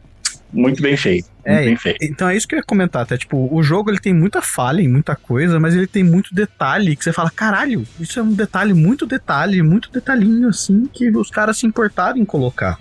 muito 0.52 0.82
bem 0.82 0.96
feito. 0.96 1.26
Muito 1.46 1.60
É, 1.60 1.64
bem 1.64 1.76
feito. 1.76 2.04
Então 2.04 2.28
é 2.28 2.36
isso 2.36 2.46
que 2.46 2.54
eu 2.54 2.58
ia 2.58 2.64
comentar, 2.64 3.02
até 3.02 3.16
tipo, 3.16 3.48
o 3.54 3.62
jogo 3.62 3.90
ele 3.90 3.98
tem 3.98 4.14
muita 4.14 4.40
falha 4.40 4.80
em 4.80 4.88
muita 4.88 5.14
coisa, 5.14 5.58
mas 5.60 5.74
ele 5.74 5.86
tem 5.86 6.02
muito 6.02 6.34
detalhe 6.34 6.96
que 6.96 7.04
você 7.04 7.12
fala, 7.12 7.30
caralho, 7.30 7.84
isso 8.00 8.18
é 8.18 8.22
um 8.22 8.32
detalhe, 8.32 8.72
muito 8.74 9.06
detalhe, 9.06 9.62
muito 9.62 9.90
detalhinho 9.90 10.48
assim 10.48 10.86
que 10.92 11.10
os 11.10 11.30
caras 11.30 11.58
se 11.58 11.66
importaram 11.66 12.18
em 12.18 12.24
colocar. 12.24 12.78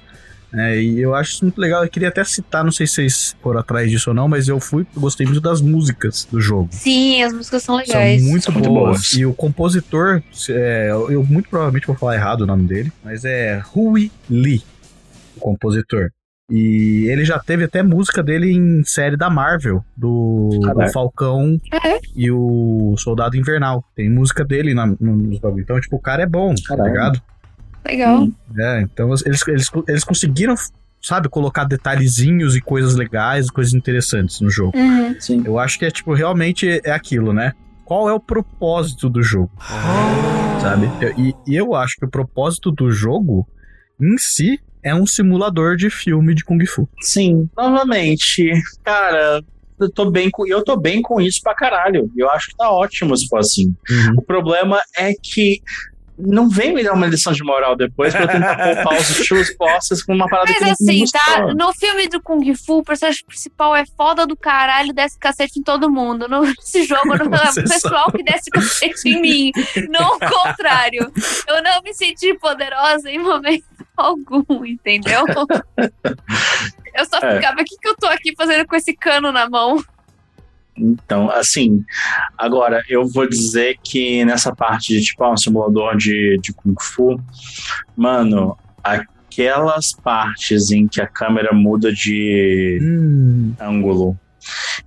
É, 0.54 0.82
e 0.82 1.00
eu 1.02 1.14
acho 1.14 1.34
isso 1.34 1.46
muito 1.46 1.60
legal. 1.60 1.84
Eu 1.84 1.90
queria 1.90 2.08
até 2.08 2.24
citar, 2.24 2.64
não 2.64 2.72
sei 2.72 2.88
se 2.88 2.94
vocês 2.96 3.36
foram 3.42 3.60
atrás 3.60 3.92
disso 3.92 4.10
ou 4.12 4.14
não, 4.16 4.28
mas 4.28 4.48
eu 4.48 4.60
fui, 4.60 4.88
gostei 4.96 5.26
muito 5.26 5.42
das 5.42 5.60
músicas 5.62 6.26
do 6.32 6.40
jogo. 6.40 6.70
Sim, 6.72 7.22
as 7.22 7.34
músicas 7.34 7.64
são 7.64 7.76
legais. 7.76 8.22
São 8.22 8.30
muito, 8.32 8.44
São 8.46 8.54
muito 8.54 8.70
boas. 8.70 8.84
boas. 8.86 9.14
E 9.14 9.26
o 9.26 9.34
compositor, 9.34 10.22
é, 10.50 10.90
eu 10.92 11.24
muito 11.24 11.50
provavelmente 11.50 11.86
vou 11.88 11.96
falar 11.96 12.16
errado 12.16 12.42
o 12.42 12.46
nome 12.46 12.66
dele, 12.68 12.92
mas 13.04 13.26
é 13.26 13.62
Hui 13.76 14.10
Lee, 14.30 14.64
o 15.36 15.40
compositor. 15.40 16.10
E 16.50 17.08
ele 17.10 17.26
já 17.26 17.38
teve 17.40 17.66
até 17.66 17.84
música 17.84 18.24
dele 18.24 18.50
em 18.54 18.82
série 18.86 19.18
da 19.18 19.30
Marvel, 19.30 19.84
do, 19.98 20.48
do 20.54 20.62
Caraca. 20.62 20.94
Falcão 20.94 21.60
É. 21.74 22.00
e 22.16 22.32
o 22.32 22.96
Soldado 22.98 23.36
Invernal. 23.36 23.84
Tem 23.94 24.10
música 24.10 24.46
dele 24.46 24.74
na, 24.74 24.88
nos 24.88 25.40
bagulho. 25.40 25.62
Então, 25.62 25.78
tipo, 25.82 25.98
o 25.98 26.02
cara 26.02 26.24
é 26.24 26.26
bom, 26.26 26.56
tá 26.56 26.70
Caralho. 26.70 26.90
ligado? 26.90 27.22
Legal. 27.88 28.24
Hum. 28.24 28.34
É, 28.58 28.82
então 28.82 29.10
eles, 29.26 29.48
eles, 29.48 29.72
eles 29.88 30.04
conseguiram, 30.04 30.56
sabe, 31.02 31.30
colocar 31.30 31.64
detalhezinhos 31.64 32.56
e 32.56 32.62
coisas 32.62 32.96
legais, 32.96 33.50
coisas 33.50 33.74
interessantes 33.74 34.42
no 34.42 34.50
jogo. 34.50 34.78
Uhum. 34.78 35.16
Sim. 35.20 35.44
Eu 35.46 35.58
acho 35.58 35.80
que 35.80 35.86
é 35.86 35.92
tipo, 35.92 36.14
realmente 36.14 36.82
é 36.84 36.92
aquilo, 36.92 37.34
né? 37.34 37.54
Qual 37.86 38.10
é 38.10 38.14
o 38.14 38.20
propósito 38.20 39.10
do 39.10 39.24
jogo? 39.24 39.52
Sabe? 40.62 40.88
E, 41.18 41.34
e 41.48 41.56
eu 41.56 41.74
acho 41.74 41.96
que 41.96 42.06
o 42.06 42.10
propósito 42.10 42.70
do 42.70 42.92
jogo 42.92 43.48
em 44.00 44.18
si 44.18 44.60
é 44.84 44.94
um 44.94 45.08
simulador 45.08 45.78
de 45.78 45.90
filme 45.90 46.36
de 46.36 46.44
Kung 46.44 46.64
Fu. 46.66 46.90
Sim. 47.02 47.50
Novamente, 47.56 48.52
cara, 48.84 49.42
eu 49.80 49.90
tô 49.90 50.10
bem 50.10 50.30
com, 50.30 50.46
eu 50.46 50.64
tô 50.64 50.76
bem 50.78 51.02
com 51.02 51.22
isso 51.22 51.40
pra 51.42 51.54
caralho. 51.54 52.12
Eu 52.18 52.30
acho 52.32 52.50
que 52.50 52.58
tá 52.58 52.70
ótimo 52.70 53.16
se 53.16 53.28
for 53.28 53.40
assim. 53.40 53.76
O 54.18 54.22
problema 54.22 54.80
é 54.98 55.14
que 55.14 55.62
não 56.18 56.50
vem 56.50 56.74
me 56.74 56.84
dar 56.84 56.94
uma 56.94 57.08
lição 57.08 57.32
de 57.34 57.44
moral 57.44 57.76
depois 57.76 58.14
pra 58.14 58.24
eu 58.24 58.28
tentar 58.28 58.56
poupar 58.84 59.00
os 59.00 59.08
shows 59.08 59.50
postos 59.56 60.02
com 60.04 60.14
uma 60.14 60.28
parada 60.28 60.52
que 60.54 60.60
Mas 60.60 60.78
não 60.80 60.94
me 60.94 61.04
assim, 61.04 61.12
tá? 61.12 61.54
No 61.54 61.74
filme 61.74 62.08
do 62.08 62.22
Kung 62.22 62.54
Fu, 62.56 62.80
o 62.80 62.84
personagem 62.84 63.24
principal 63.26 63.76
é 63.76 63.86
foda 63.86 64.26
do 64.26 64.36
caralho, 64.36 64.94
desce 64.94 65.18
cacete 65.20 65.60
em 65.60 65.64
todo 65.64 65.90
mundo. 65.92 66.28
No- 66.28 66.42
Nesse 66.42 66.84
jogo, 66.84 67.16
no, 67.18 67.30
Você 67.30 67.60
o 67.62 67.64
pessoal 67.64 68.12
que 68.12 68.24
desce 68.24 68.50
cacete 68.50 69.10
em 69.10 69.22
mim. 69.22 69.52
Não 69.90 70.16
o 70.16 70.20
contrário. 70.28 71.12
Eu 71.48 71.62
não 71.64 71.82
me 71.84 71.94
senti 71.94 72.34
poderosa 72.40 73.10
em 73.10 73.20
momento 73.20 73.64
algum, 73.96 74.66
entendeu? 74.66 75.26
Eu 76.94 77.06
só 77.06 77.18
É. 77.20 77.36
ficava, 77.36 77.62
o 77.62 77.66
que, 77.66 77.78
que 77.78 77.88
eu 77.88 77.96
tô 77.96 78.08
aqui 78.08 78.34
fazendo 78.36 78.66
com 78.68 78.76
esse 78.76 78.94
cano 78.96 79.32
na 79.32 79.50
mão? 79.50 79.84
Então, 80.78 81.30
assim, 81.30 81.84
agora 82.38 82.84
eu 82.90 83.08
vou 83.08 83.28
dizer 83.28 83.78
que 83.84 84.24
nessa 84.26 84.56
parte 84.56 84.94
de 84.94 85.04
tipo, 85.04 85.24
ah, 85.24 85.32
um 85.32 85.38
simulador 85.38 85.98
de, 85.98 86.38
de 86.42 86.54
Kung 86.54 86.76
Fu, 86.80 87.20
mano, 87.96 88.58
aquelas 88.84 89.94
partes 89.94 90.72
em 90.72 90.88
que 90.88 91.02
a 91.02 91.08
câmera 91.08 91.54
muda 91.54 91.92
de 91.92 92.80
Hum, 92.82 93.54
ângulo 93.60 94.18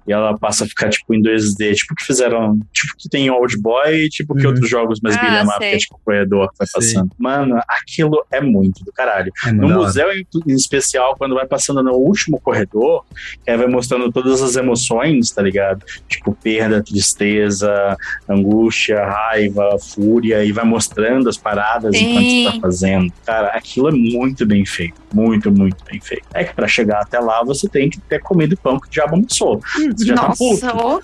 e 0.06 0.12
ela 0.12 0.36
passa 0.38 0.64
a 0.64 0.66
ficar 0.66 0.88
tipo 0.88 1.14
em 1.14 1.22
2D, 1.22 1.74
tipo 1.74 1.94
que 1.94 2.04
fizeram, 2.04 2.58
tipo 2.72 2.94
que 2.98 3.08
tem 3.08 3.26
em 3.26 3.30
Old 3.30 3.56
Boy, 3.60 4.08
tipo 4.08 4.34
que 4.34 4.42
Uhum. 4.42 4.48
outros 4.52 4.68
jogos 4.68 5.00
mais 5.00 5.16
Ah, 5.16 5.20
beat'em 5.20 5.48
up, 5.48 5.58
que 5.58 5.64
é 5.64 5.76
tipo 5.78 5.94
o 5.96 6.00
corredor 6.04 6.50
que 6.50 6.58
vai 6.58 6.66
Sei. 6.66 6.94
passando. 6.94 7.10
Mano, 7.18 7.60
aquilo 7.68 8.24
é 8.30 8.40
muito 8.40 8.84
do 8.84 8.92
caralho. 8.92 9.32
é 9.46 9.52
No 9.52 9.68
museu, 9.68 10.10
em, 10.12 10.26
em 10.46 10.54
especial, 10.54 11.14
quando 11.16 11.34
vai 11.34 11.46
passando 11.46 11.82
no 11.82 11.92
último 11.92 12.40
corredor, 12.40 13.04
que 13.44 13.50
aí 13.50 13.56
vai 13.56 13.66
mostrando 13.66 14.10
todas 14.12 14.42
as 14.42 14.56
emoções, 14.56 15.30
tá 15.30 15.42
ligado? 15.42 15.84
Tipo, 16.08 16.32
perda, 16.34 16.82
tristeza, 16.82 17.96
angústia, 18.28 19.04
raiva, 19.04 19.76
fúria, 19.78 20.44
e 20.44 20.52
vai 20.52 20.64
mostrando 20.64 21.28
as 21.28 21.36
paradas 21.36 21.96
Sim. 21.96 22.04
enquanto 22.10 22.26
você 22.30 22.44
tá 22.54 22.60
fazendo. 22.60 23.12
Cara, 23.24 23.48
aquilo 23.48 23.88
é 23.88 23.92
muito 23.92 24.46
bem 24.46 24.64
feito. 24.64 25.00
Muito, 25.12 25.50
muito 25.50 25.84
bem 25.84 26.00
feito. 26.00 26.24
É 26.34 26.44
que 26.44 26.54
pra 26.54 26.68
chegar 26.68 27.00
até 27.00 27.18
lá, 27.18 27.42
você 27.44 27.68
tem 27.68 27.90
que 27.90 28.00
ter 28.00 28.20
comido 28.20 28.56
pão 28.56 28.78
que 28.78 28.86
o 28.86 28.90
diabo 28.90 29.16
amassou. 29.16 29.49
Você 29.58 30.04
já 30.04 30.14
tá 30.14 30.28
puto. 30.28 30.66
Nossa, 30.66 30.76
ô. 30.76 31.02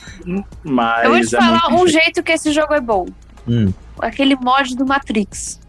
Mas 0.65 1.05
eu 1.05 1.11
vou 1.11 1.21
te 1.21 1.37
é 1.37 1.39
falar 1.39 1.67
um 1.69 1.79
feito. 1.79 1.89
jeito 1.89 2.23
que 2.23 2.33
esse 2.33 2.53
jogo 2.53 2.75
é 2.75 2.81
bom. 2.81 3.07
Hum. 3.49 3.73
Aquele 4.01 4.37
mod 4.37 4.77
do 4.77 4.87
Matrix. 4.87 5.61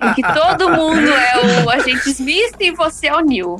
em 0.00 0.14
que 0.14 0.22
todo 0.22 0.70
mundo 0.70 1.08
é 1.08 1.62
o 1.64 1.70
agente 1.70 2.08
Smith 2.10 2.56
e 2.58 2.70
você 2.72 3.08
é 3.08 3.14
o 3.16 3.20
Neo. 3.20 3.56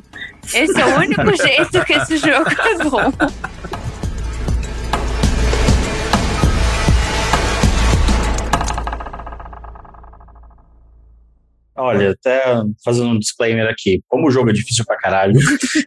Esse 0.52 0.80
é 0.80 0.87
o 0.87 0.99
único 0.99 1.37
jeito 1.37 1.85
que 1.85 1.92
esse 1.92 2.16
jogo 2.16 2.49
é 2.49 2.85
bom. 2.85 3.12
Olha, 11.97 12.11
até 12.11 12.43
fazendo 12.85 13.11
um 13.11 13.19
disclaimer 13.19 13.69
aqui. 13.69 14.01
Como 14.09 14.29
o 14.29 14.31
jogo 14.31 14.51
é 14.51 14.53
difícil 14.53 14.85
pra 14.85 14.97
caralho, 14.97 15.39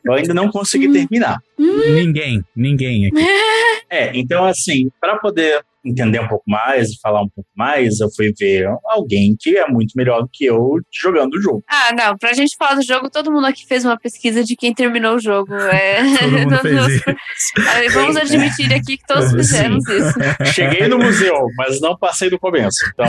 eu 0.04 0.14
ainda 0.14 0.34
não 0.34 0.50
consegui 0.50 0.92
terminar. 0.92 1.38
Ninguém, 1.58 2.42
ninguém 2.56 3.08
aqui. 3.08 3.16
É, 3.88 4.12
então 4.18 4.44
assim, 4.44 4.90
para 5.00 5.16
poder 5.18 5.64
entender 5.86 6.20
um 6.20 6.28
pouco 6.28 6.44
mais 6.48 6.90
e 6.90 7.00
falar 7.00 7.22
um 7.22 7.30
pouco 7.30 7.50
mais, 7.56 8.00
eu 8.00 8.10
fui 8.16 8.34
ver 8.38 8.68
alguém 8.86 9.36
que 9.40 9.58
é 9.58 9.68
muito 9.68 9.94
melhor 9.96 10.22
do 10.22 10.30
que 10.32 10.46
eu 10.46 10.80
jogando 10.92 11.36
o 11.36 11.42
jogo. 11.42 11.64
Ah, 11.70 11.94
não. 11.96 12.18
Pra 12.18 12.34
gente 12.34 12.56
falar 12.58 12.76
do 12.76 12.84
jogo, 12.84 13.10
todo 13.10 13.32
mundo 13.32 13.46
aqui 13.46 13.66
fez 13.68 13.86
uma 13.86 13.98
pesquisa 13.98 14.44
de 14.44 14.56
quem 14.56 14.74
terminou 14.74 15.16
o 15.16 15.20
jogo. 15.20 15.54
É... 15.54 16.02
Todo 16.20 16.32
mundo 16.32 16.58
fez 16.62 16.88
isso. 16.88 17.04
Vamos 17.94 18.16
admitir 18.18 18.74
aqui 18.74 18.98
que 18.98 19.06
todos 19.06 19.30
Sim. 19.30 19.38
fizemos 19.38 19.88
isso. 19.90 20.54
Cheguei 20.54 20.88
no 20.88 20.98
museu, 20.98 21.48
mas 21.58 21.80
não 21.80 21.98
passei 21.98 22.30
do 22.30 22.40
começo. 22.40 22.78
Então 22.94 23.06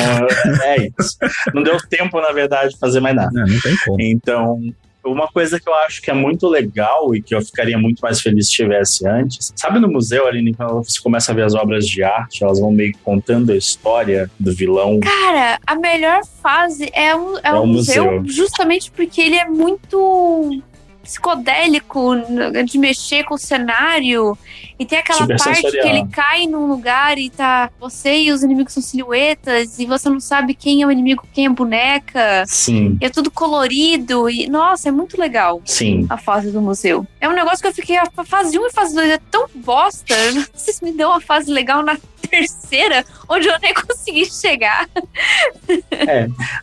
é 0.62 0.88
isso. 0.99 1.16
Não 1.54 1.62
deu 1.62 1.76
tempo, 1.88 2.21
na 2.21 2.33
verdade, 2.33 2.75
de 2.75 2.78
fazer 2.78 3.00
mais 3.00 3.14
nada. 3.14 3.30
Não, 3.33 3.47
não 3.47 3.61
tem 3.61 3.76
como. 3.85 4.00
Então, 4.00 4.61
uma 5.06 5.28
coisa 5.28 5.58
que 5.60 5.68
eu 5.68 5.75
acho 5.75 6.00
que 6.02 6.10
é 6.10 6.14
muito 6.14 6.48
legal 6.48 7.14
e 7.14 7.22
que 7.22 7.34
eu 7.34 7.40
ficaria 7.42 7.78
muito 7.78 8.00
mais 8.00 8.20
feliz 8.20 8.46
se 8.48 8.52
tivesse 8.54 9.06
antes, 9.08 9.52
sabe 9.56 9.78
no 9.78 9.88
museu 9.88 10.26
ali, 10.26 10.54
quando 10.54 10.82
você 10.84 11.00
começa 11.00 11.32
a 11.32 11.34
ver 11.34 11.42
as 11.44 11.54
obras 11.54 11.86
de 11.86 12.02
arte, 12.02 12.42
elas 12.44 12.60
vão 12.60 12.70
meio 12.72 12.92
que 12.92 12.98
contando 12.98 13.52
a 13.52 13.56
história 13.56 14.30
do 14.38 14.52
vilão. 14.54 15.00
Cara, 15.00 15.58
a 15.66 15.75
melhor 15.76 16.22
fase 16.42 16.90
é 16.92 17.14
um, 17.14 17.36
é 17.38 17.48
É 17.48 17.54
um 17.54 17.62
um 17.62 17.66
museu, 17.66 18.20
museu. 18.20 18.25
justamente 18.32 18.90
porque 18.90 19.20
ele 19.20 19.36
é 19.36 19.44
muito 19.48 20.62
psicodélico 21.06 22.14
de 22.64 22.78
mexer 22.78 23.25
com 23.25 23.34
o 23.34 23.38
cenário. 23.38 24.36
E 24.78 24.84
tem 24.84 24.98
aquela 24.98 25.26
parte 25.26 25.62
que 25.62 25.78
ele 25.78 26.06
cai 26.08 26.46
num 26.46 26.66
lugar 26.66 27.16
e 27.16 27.30
tá. 27.30 27.70
Você 27.80 28.18
e 28.18 28.32
os 28.32 28.42
inimigos 28.42 28.75
são 28.75 28.82
silhuetas, 28.82 29.78
e 29.78 29.86
você 29.86 30.08
não 30.10 30.20
sabe 30.20 30.54
quem 30.54 30.82
é 30.82 30.86
o 30.86 30.90
inimigo, 30.90 31.26
quem 31.32 31.46
é 31.46 31.48
a 31.48 31.52
boneca. 31.52 32.44
Sim, 32.46 32.98
E 33.00 33.06
é 33.06 33.08
tudo 33.08 33.30
colorido. 33.30 34.28
E, 34.28 34.48
nossa, 34.48 34.88
é 34.88 34.92
muito 34.92 35.18
legal 35.18 35.62
sim. 35.64 36.06
a 36.10 36.18
fase 36.18 36.50
do 36.50 36.60
museu. 36.60 37.06
É 37.20 37.28
um 37.28 37.32
negócio 37.32 37.60
que 37.60 37.68
eu 37.68 37.75
fiquei. 37.75 37.96
A 37.96 38.25
fase 38.25 38.58
1 38.58 38.66
e 38.66 38.72
fase 38.72 38.94
2 38.94 39.08
é 39.08 39.18
tão 39.30 39.46
bosta. 39.54 40.14
Eu 40.26 40.34
não 40.34 40.44
sei 40.54 40.75
se 40.75 40.84
me 40.84 40.92
deu 40.92 41.08
uma 41.08 41.20
fase 41.20 41.50
legal 41.50 41.82
na 41.82 41.96
terceira, 42.26 43.04
onde 43.28 43.47
eu 43.49 43.59
nem 43.61 43.75
consegui 43.75 44.26
chegar. 44.26 44.88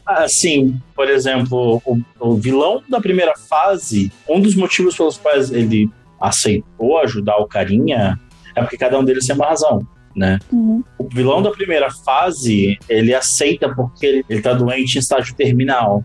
Assim, 0.06 0.80
por 0.96 1.10
exemplo, 1.10 1.82
o, 1.86 1.98
o 2.20 2.36
vilão 2.36 2.84
da 2.88 3.00
primeira 3.00 3.34
fase, 3.36 4.12
um 4.30 4.40
dos 4.40 4.56
motivos 4.56 4.96
pelos 4.96 5.18
quais 5.18 5.52
ele 5.52 5.90
aceitou 6.20 6.98
ajudar 7.00 7.38
o 7.38 7.48
carinha 7.48 8.20
é 8.56 8.62
porque 8.62 8.78
cada 8.78 8.98
um 8.98 9.04
deles 9.04 9.26
tem 9.26 9.36
uma 9.36 9.48
razão, 9.48 9.86
né? 10.16 10.40
Uhum. 10.52 10.84
O 10.98 11.10
vilão 11.10 11.42
da 11.42 11.52
primeira 11.52 11.90
fase, 11.92 12.78
ele 12.88 13.14
aceita 13.14 13.74
porque 13.74 14.06
ele, 14.06 14.26
ele 14.30 14.42
tá 14.42 14.54
doente 14.54 14.96
em 14.96 15.00
estágio 15.00 15.36
terminal. 15.36 16.04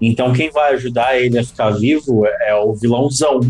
Então 0.00 0.32
quem 0.32 0.50
vai 0.50 0.74
ajudar 0.74 1.18
ele 1.18 1.38
a 1.38 1.44
ficar 1.44 1.70
vivo 1.70 2.26
é, 2.26 2.50
é 2.50 2.54
o 2.54 2.74
vilãozão, 2.74 3.40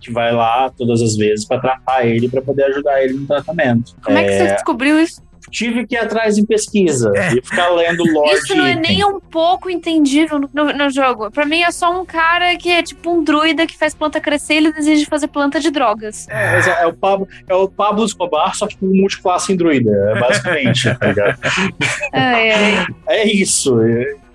que 0.00 0.10
vai 0.12 0.32
lá 0.32 0.70
todas 0.76 1.02
as 1.02 1.16
vezes 1.16 1.44
pra 1.46 1.60
tratar 1.60 2.04
ele, 2.06 2.28
pra 2.28 2.40
poder 2.42 2.64
ajudar 2.64 3.02
ele 3.02 3.14
no 3.14 3.26
tratamento. 3.26 3.94
Como 4.02 4.16
é 4.18 4.24
que 4.24 4.32
você 4.38 4.52
descobriu 4.54 4.98
isso? 5.00 5.22
tive 5.50 5.84
que 5.84 5.96
ir 5.96 5.98
atrás 5.98 6.38
em 6.38 6.44
pesquisa 6.46 7.10
É. 7.16 7.32
e 7.32 7.42
ficar 7.42 7.70
lendo 7.70 8.04
lore 8.12 8.34
Isso 8.36 8.54
não 8.54 8.64
é 8.64 8.74
de 8.74 8.80
nem 8.82 8.92
item. 9.00 9.04
um 9.06 9.18
pouco 9.18 9.68
entendível 9.68 10.38
no, 10.38 10.48
no- 10.54 10.72
no 10.72 10.90
jogo. 10.90 11.28
Pra 11.28 11.44
mim 11.44 11.62
é 11.62 11.72
só 11.72 11.90
um 12.00 12.04
cara 12.04 12.54
que 12.56 12.70
é 12.70 12.80
tipo 12.84 13.10
um 13.10 13.24
druida 13.24 13.66
que 13.66 13.76
faz 13.76 13.92
planta 13.92 14.20
crescer 14.20 14.54
e 14.54 14.56
ele 14.58 14.72
deseja 14.72 15.04
fazer 15.10 15.26
planta 15.26 15.58
de 15.58 15.72
drogas. 15.72 16.28
É, 16.28 16.56
exa- 16.58 16.74
é 16.74 16.86
o 16.86 16.92
Pablo, 16.92 17.26
é 17.48 17.54
o 17.54 17.66
Pablo 17.68 18.04
Escobar, 18.04 18.54
só 18.54 18.68
que 18.68 18.76
com 18.76 18.86
multiclasse 18.86 19.52
em 19.52 19.56
druida, 19.56 19.90
é 20.14 20.20
basicamente, 20.20 20.94
tá 20.96 21.06
ligado? 21.08 21.36
Ai, 22.12 22.50
ai. 22.52 22.86
É 23.08 23.26
isso. 23.32 23.76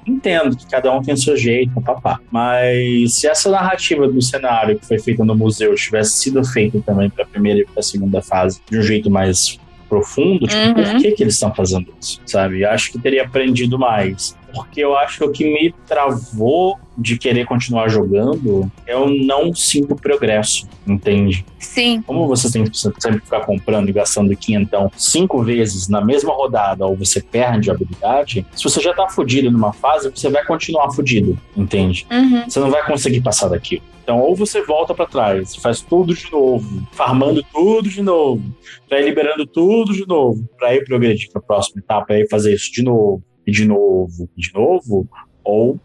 Entendo 0.05 0.55
que 0.55 0.67
cada 0.67 0.91
um 0.95 1.01
tem 1.01 1.15
seu 1.15 1.35
jeito, 1.35 1.81
papá. 1.81 2.19
Mas 2.31 3.13
se 3.15 3.27
essa 3.27 3.49
narrativa 3.49 4.07
do 4.07 4.21
cenário 4.21 4.77
que 4.77 4.85
foi 4.85 4.99
feita 4.99 5.25
no 5.25 5.35
museu 5.35 5.73
tivesse 5.75 6.17
sido 6.17 6.43
feita 6.43 6.79
também 6.85 7.09
para 7.09 7.23
a 7.23 7.27
primeira 7.27 7.59
e 7.61 7.65
para 7.65 7.79
a 7.79 7.83
segunda 7.83 8.21
fase 8.21 8.61
de 8.69 8.77
um 8.77 8.81
jeito 8.81 9.09
mais 9.09 9.59
profundo, 9.89 10.47
tipo, 10.47 10.61
Uhum. 10.61 10.73
por 10.73 10.97
que, 11.01 11.11
que 11.11 11.23
eles 11.23 11.35
estão 11.35 11.53
fazendo 11.53 11.93
isso? 12.01 12.19
Sabe? 12.25 12.65
Acho 12.65 12.91
que 12.91 12.99
teria 12.99 13.23
aprendido 13.23 13.77
mais. 13.79 14.35
Porque 14.53 14.79
eu 14.81 14.97
acho 14.97 15.17
que 15.19 15.23
o 15.25 15.31
que 15.31 15.43
me 15.45 15.73
travou 15.87 16.77
de 16.97 17.17
querer 17.17 17.45
continuar 17.45 17.89
jogando, 17.89 18.71
eu 18.87 19.07
não 19.09 19.53
sinto 19.53 19.95
progresso, 19.95 20.67
entende? 20.87 21.45
Sim. 21.59 22.01
Como 22.01 22.27
você 22.27 22.51
tem 22.51 22.63
que 22.63 22.77
sempre 22.77 23.19
ficar 23.19 23.45
comprando 23.45 23.89
e 23.89 23.93
gastando 23.93 24.35
quinhentão 24.35 24.91
cinco 24.95 25.43
vezes 25.43 25.87
na 25.87 26.03
mesma 26.03 26.33
rodada 26.33 26.85
ou 26.85 26.95
você 26.95 27.21
perde 27.21 27.69
a 27.69 27.73
habilidade, 27.73 28.45
se 28.55 28.63
você 28.63 28.81
já 28.81 28.93
tá 28.93 29.07
fudido 29.09 29.51
numa 29.51 29.73
fase, 29.73 30.09
você 30.09 30.29
vai 30.29 30.45
continuar 30.45 30.91
fudido, 30.91 31.37
entende? 31.55 32.05
Uhum. 32.11 32.49
Você 32.49 32.59
não 32.59 32.71
vai 32.71 32.85
conseguir 32.85 33.21
passar 33.21 33.49
daquilo. 33.49 33.83
Então, 34.03 34.19
ou 34.19 34.35
você 34.35 34.61
volta 34.61 34.93
pra 34.93 35.07
trás, 35.07 35.55
faz 35.55 35.81
tudo 35.81 36.13
de 36.13 36.31
novo, 36.31 36.87
farmando 36.91 37.43
tudo 37.51 37.89
de 37.89 38.03
novo, 38.03 38.43
ir 38.91 39.03
liberando 39.03 39.47
tudo 39.47 39.93
de 39.93 40.07
novo, 40.07 40.47
pra 40.59 40.75
ir 40.75 40.85
progredir 40.85 41.31
pra 41.31 41.41
próxima 41.41 41.81
etapa, 41.81 42.13
ir 42.13 42.29
fazer 42.29 42.53
isso 42.53 42.71
de 42.71 42.83
novo, 42.83 43.23
e 43.47 43.51
de 43.51 43.65
novo, 43.65 44.29
e 44.37 44.41
de 44.41 44.53
novo, 44.53 45.07
ou 45.43 45.79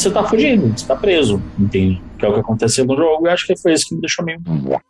você 0.00 0.10
tá 0.10 0.24
fugido, 0.24 0.66
você 0.76 0.86
tá 0.86 0.96
preso, 0.96 1.42
entende? 1.58 2.02
Que 2.18 2.26
é 2.26 2.28
o 2.28 2.34
que 2.34 2.40
aconteceu 2.40 2.84
no 2.84 2.96
jogo, 2.96 3.26
e 3.26 3.30
acho 3.30 3.46
que 3.46 3.56
foi 3.56 3.72
isso 3.72 3.86
que 3.88 3.94
me 3.94 4.00
deixou 4.00 4.24
meio. 4.24 4.40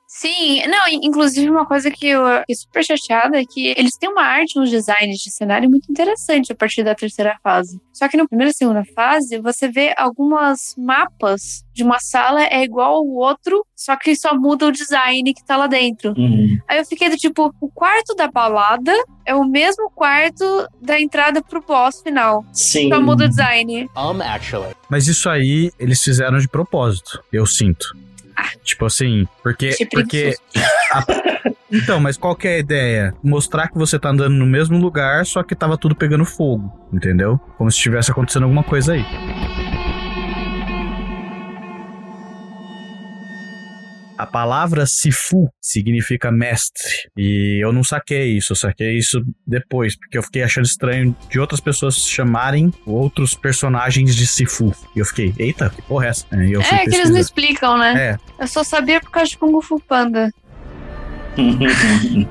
Sim, 0.09 0.67
não, 0.67 0.89
in- 0.89 1.01
inclusive 1.07 1.49
uma 1.49 1.65
coisa 1.65 1.91
que 1.91 2.09
eu 2.09 2.23
fiquei 2.41 2.57
super 2.57 2.85
chateada 2.85 3.41
é 3.41 3.45
que 3.45 3.69
eles 3.77 3.97
têm 3.99 4.11
uma 4.11 4.23
arte 4.23 4.57
nos 4.59 4.69
designs 4.71 5.19
de 5.19 5.31
cenário 5.31 5.71
muito 5.71 5.91
interessante 5.91 6.53
a 6.53 6.57
partir 6.57 6.83
da 6.83 6.95
terceira 6.95 7.37
fase. 7.43 7.81
Só 7.93 8.09
que 8.09 8.17
na 8.17 8.27
primeira 8.27 8.51
e 8.51 8.55
segunda 8.55 8.83
fase, 8.95 9.39
você 9.39 9.69
vê 9.69 9.95
algumas 9.97 10.75
mapas 10.77 11.63
de 11.81 11.85
uma 11.85 11.99
sala 11.99 12.45
é 12.45 12.63
igual 12.63 12.97
ao 12.97 13.07
outro, 13.07 13.65
só 13.75 13.97
que 13.97 14.15
só 14.15 14.35
muda 14.35 14.67
o 14.67 14.73
design 14.73 15.33
que 15.33 15.43
tá 15.43 15.57
lá 15.57 15.67
dentro. 15.67 16.13
Uhum. 16.15 16.59
Aí 16.69 16.79
eu 16.79 16.85
fiquei 16.85 17.09
do 17.09 17.17
tipo, 17.17 17.55
o 17.59 17.69
quarto 17.71 18.15
da 18.15 18.29
balada 18.29 18.93
é 19.25 19.35
o 19.35 19.45
mesmo 19.45 19.91
quarto 19.91 20.45
da 20.83 21.01
entrada 21.01 21.43
pro 21.43 21.65
boss 21.67 22.03
final. 22.03 22.45
Sim. 22.53 22.91
Só 22.91 23.01
muda 23.01 23.25
o 23.25 23.29
design. 23.29 23.89
Um, 23.97 24.21
actually. 24.23 24.75
Mas 24.91 25.07
isso 25.09 25.31
aí 25.31 25.71
eles 25.79 26.03
fizeram 26.03 26.37
de 26.39 26.49
propósito, 26.49 27.23
eu 27.33 27.47
sinto. 27.47 27.97
Tipo 28.63 28.85
assim, 28.87 29.27
porque. 29.43 29.69
Achei 29.69 29.87
porque 29.87 30.35
a- 30.93 31.05
Então, 31.73 32.01
mas 32.01 32.17
qual 32.17 32.35
que 32.35 32.49
é 32.49 32.57
a 32.57 32.59
ideia? 32.59 33.15
Mostrar 33.23 33.69
que 33.69 33.79
você 33.79 33.99
tá 33.99 34.11
andando 34.11 34.35
no 34.35 34.45
mesmo 34.47 34.77
lugar, 34.79 35.25
só 35.25 35.43
que 35.43 35.55
tava 35.55 35.79
tudo 35.79 35.95
pegando 35.95 36.25
fogo, 36.25 36.71
entendeu? 36.93 37.39
Como 37.57 37.71
se 37.71 37.77
estivesse 37.79 38.11
acontecendo 38.11 38.43
alguma 38.45 38.65
coisa 38.65 38.93
aí. 38.95 39.05
A 44.21 44.27
palavra 44.27 44.85
Sifu 44.85 45.49
significa 45.59 46.31
mestre. 46.31 46.85
E 47.17 47.59
eu 47.65 47.73
não 47.73 47.83
saquei 47.83 48.37
isso, 48.37 48.53
eu 48.53 48.57
saquei 48.57 48.99
isso 48.99 49.25
depois, 49.47 49.97
porque 49.97 50.19
eu 50.19 50.23
fiquei 50.23 50.43
achando 50.43 50.67
estranho 50.67 51.17
de 51.31 51.41
outras 51.41 51.59
pessoas 51.59 51.97
chamarem 51.97 52.71
outros 52.85 53.33
personagens 53.33 54.15
de 54.15 54.27
Sifu. 54.27 54.75
E 54.95 54.99
eu 54.99 55.07
fiquei, 55.07 55.33
eita, 55.39 55.71
que 55.71 55.81
porra 55.81 56.05
é 56.05 56.09
essa? 56.11 56.27
É, 56.33 56.85
que 56.85 56.95
eles 56.95 57.09
não 57.09 57.17
explicam, 57.17 57.79
né? 57.79 58.19
É, 58.39 58.43
Eu 58.43 58.47
só 58.47 58.63
sabia 58.63 59.01
por 59.01 59.11
causa 59.11 59.31
de 59.31 59.39
Kung 59.39 59.59
Fu 59.63 59.81
Panda. 59.81 60.31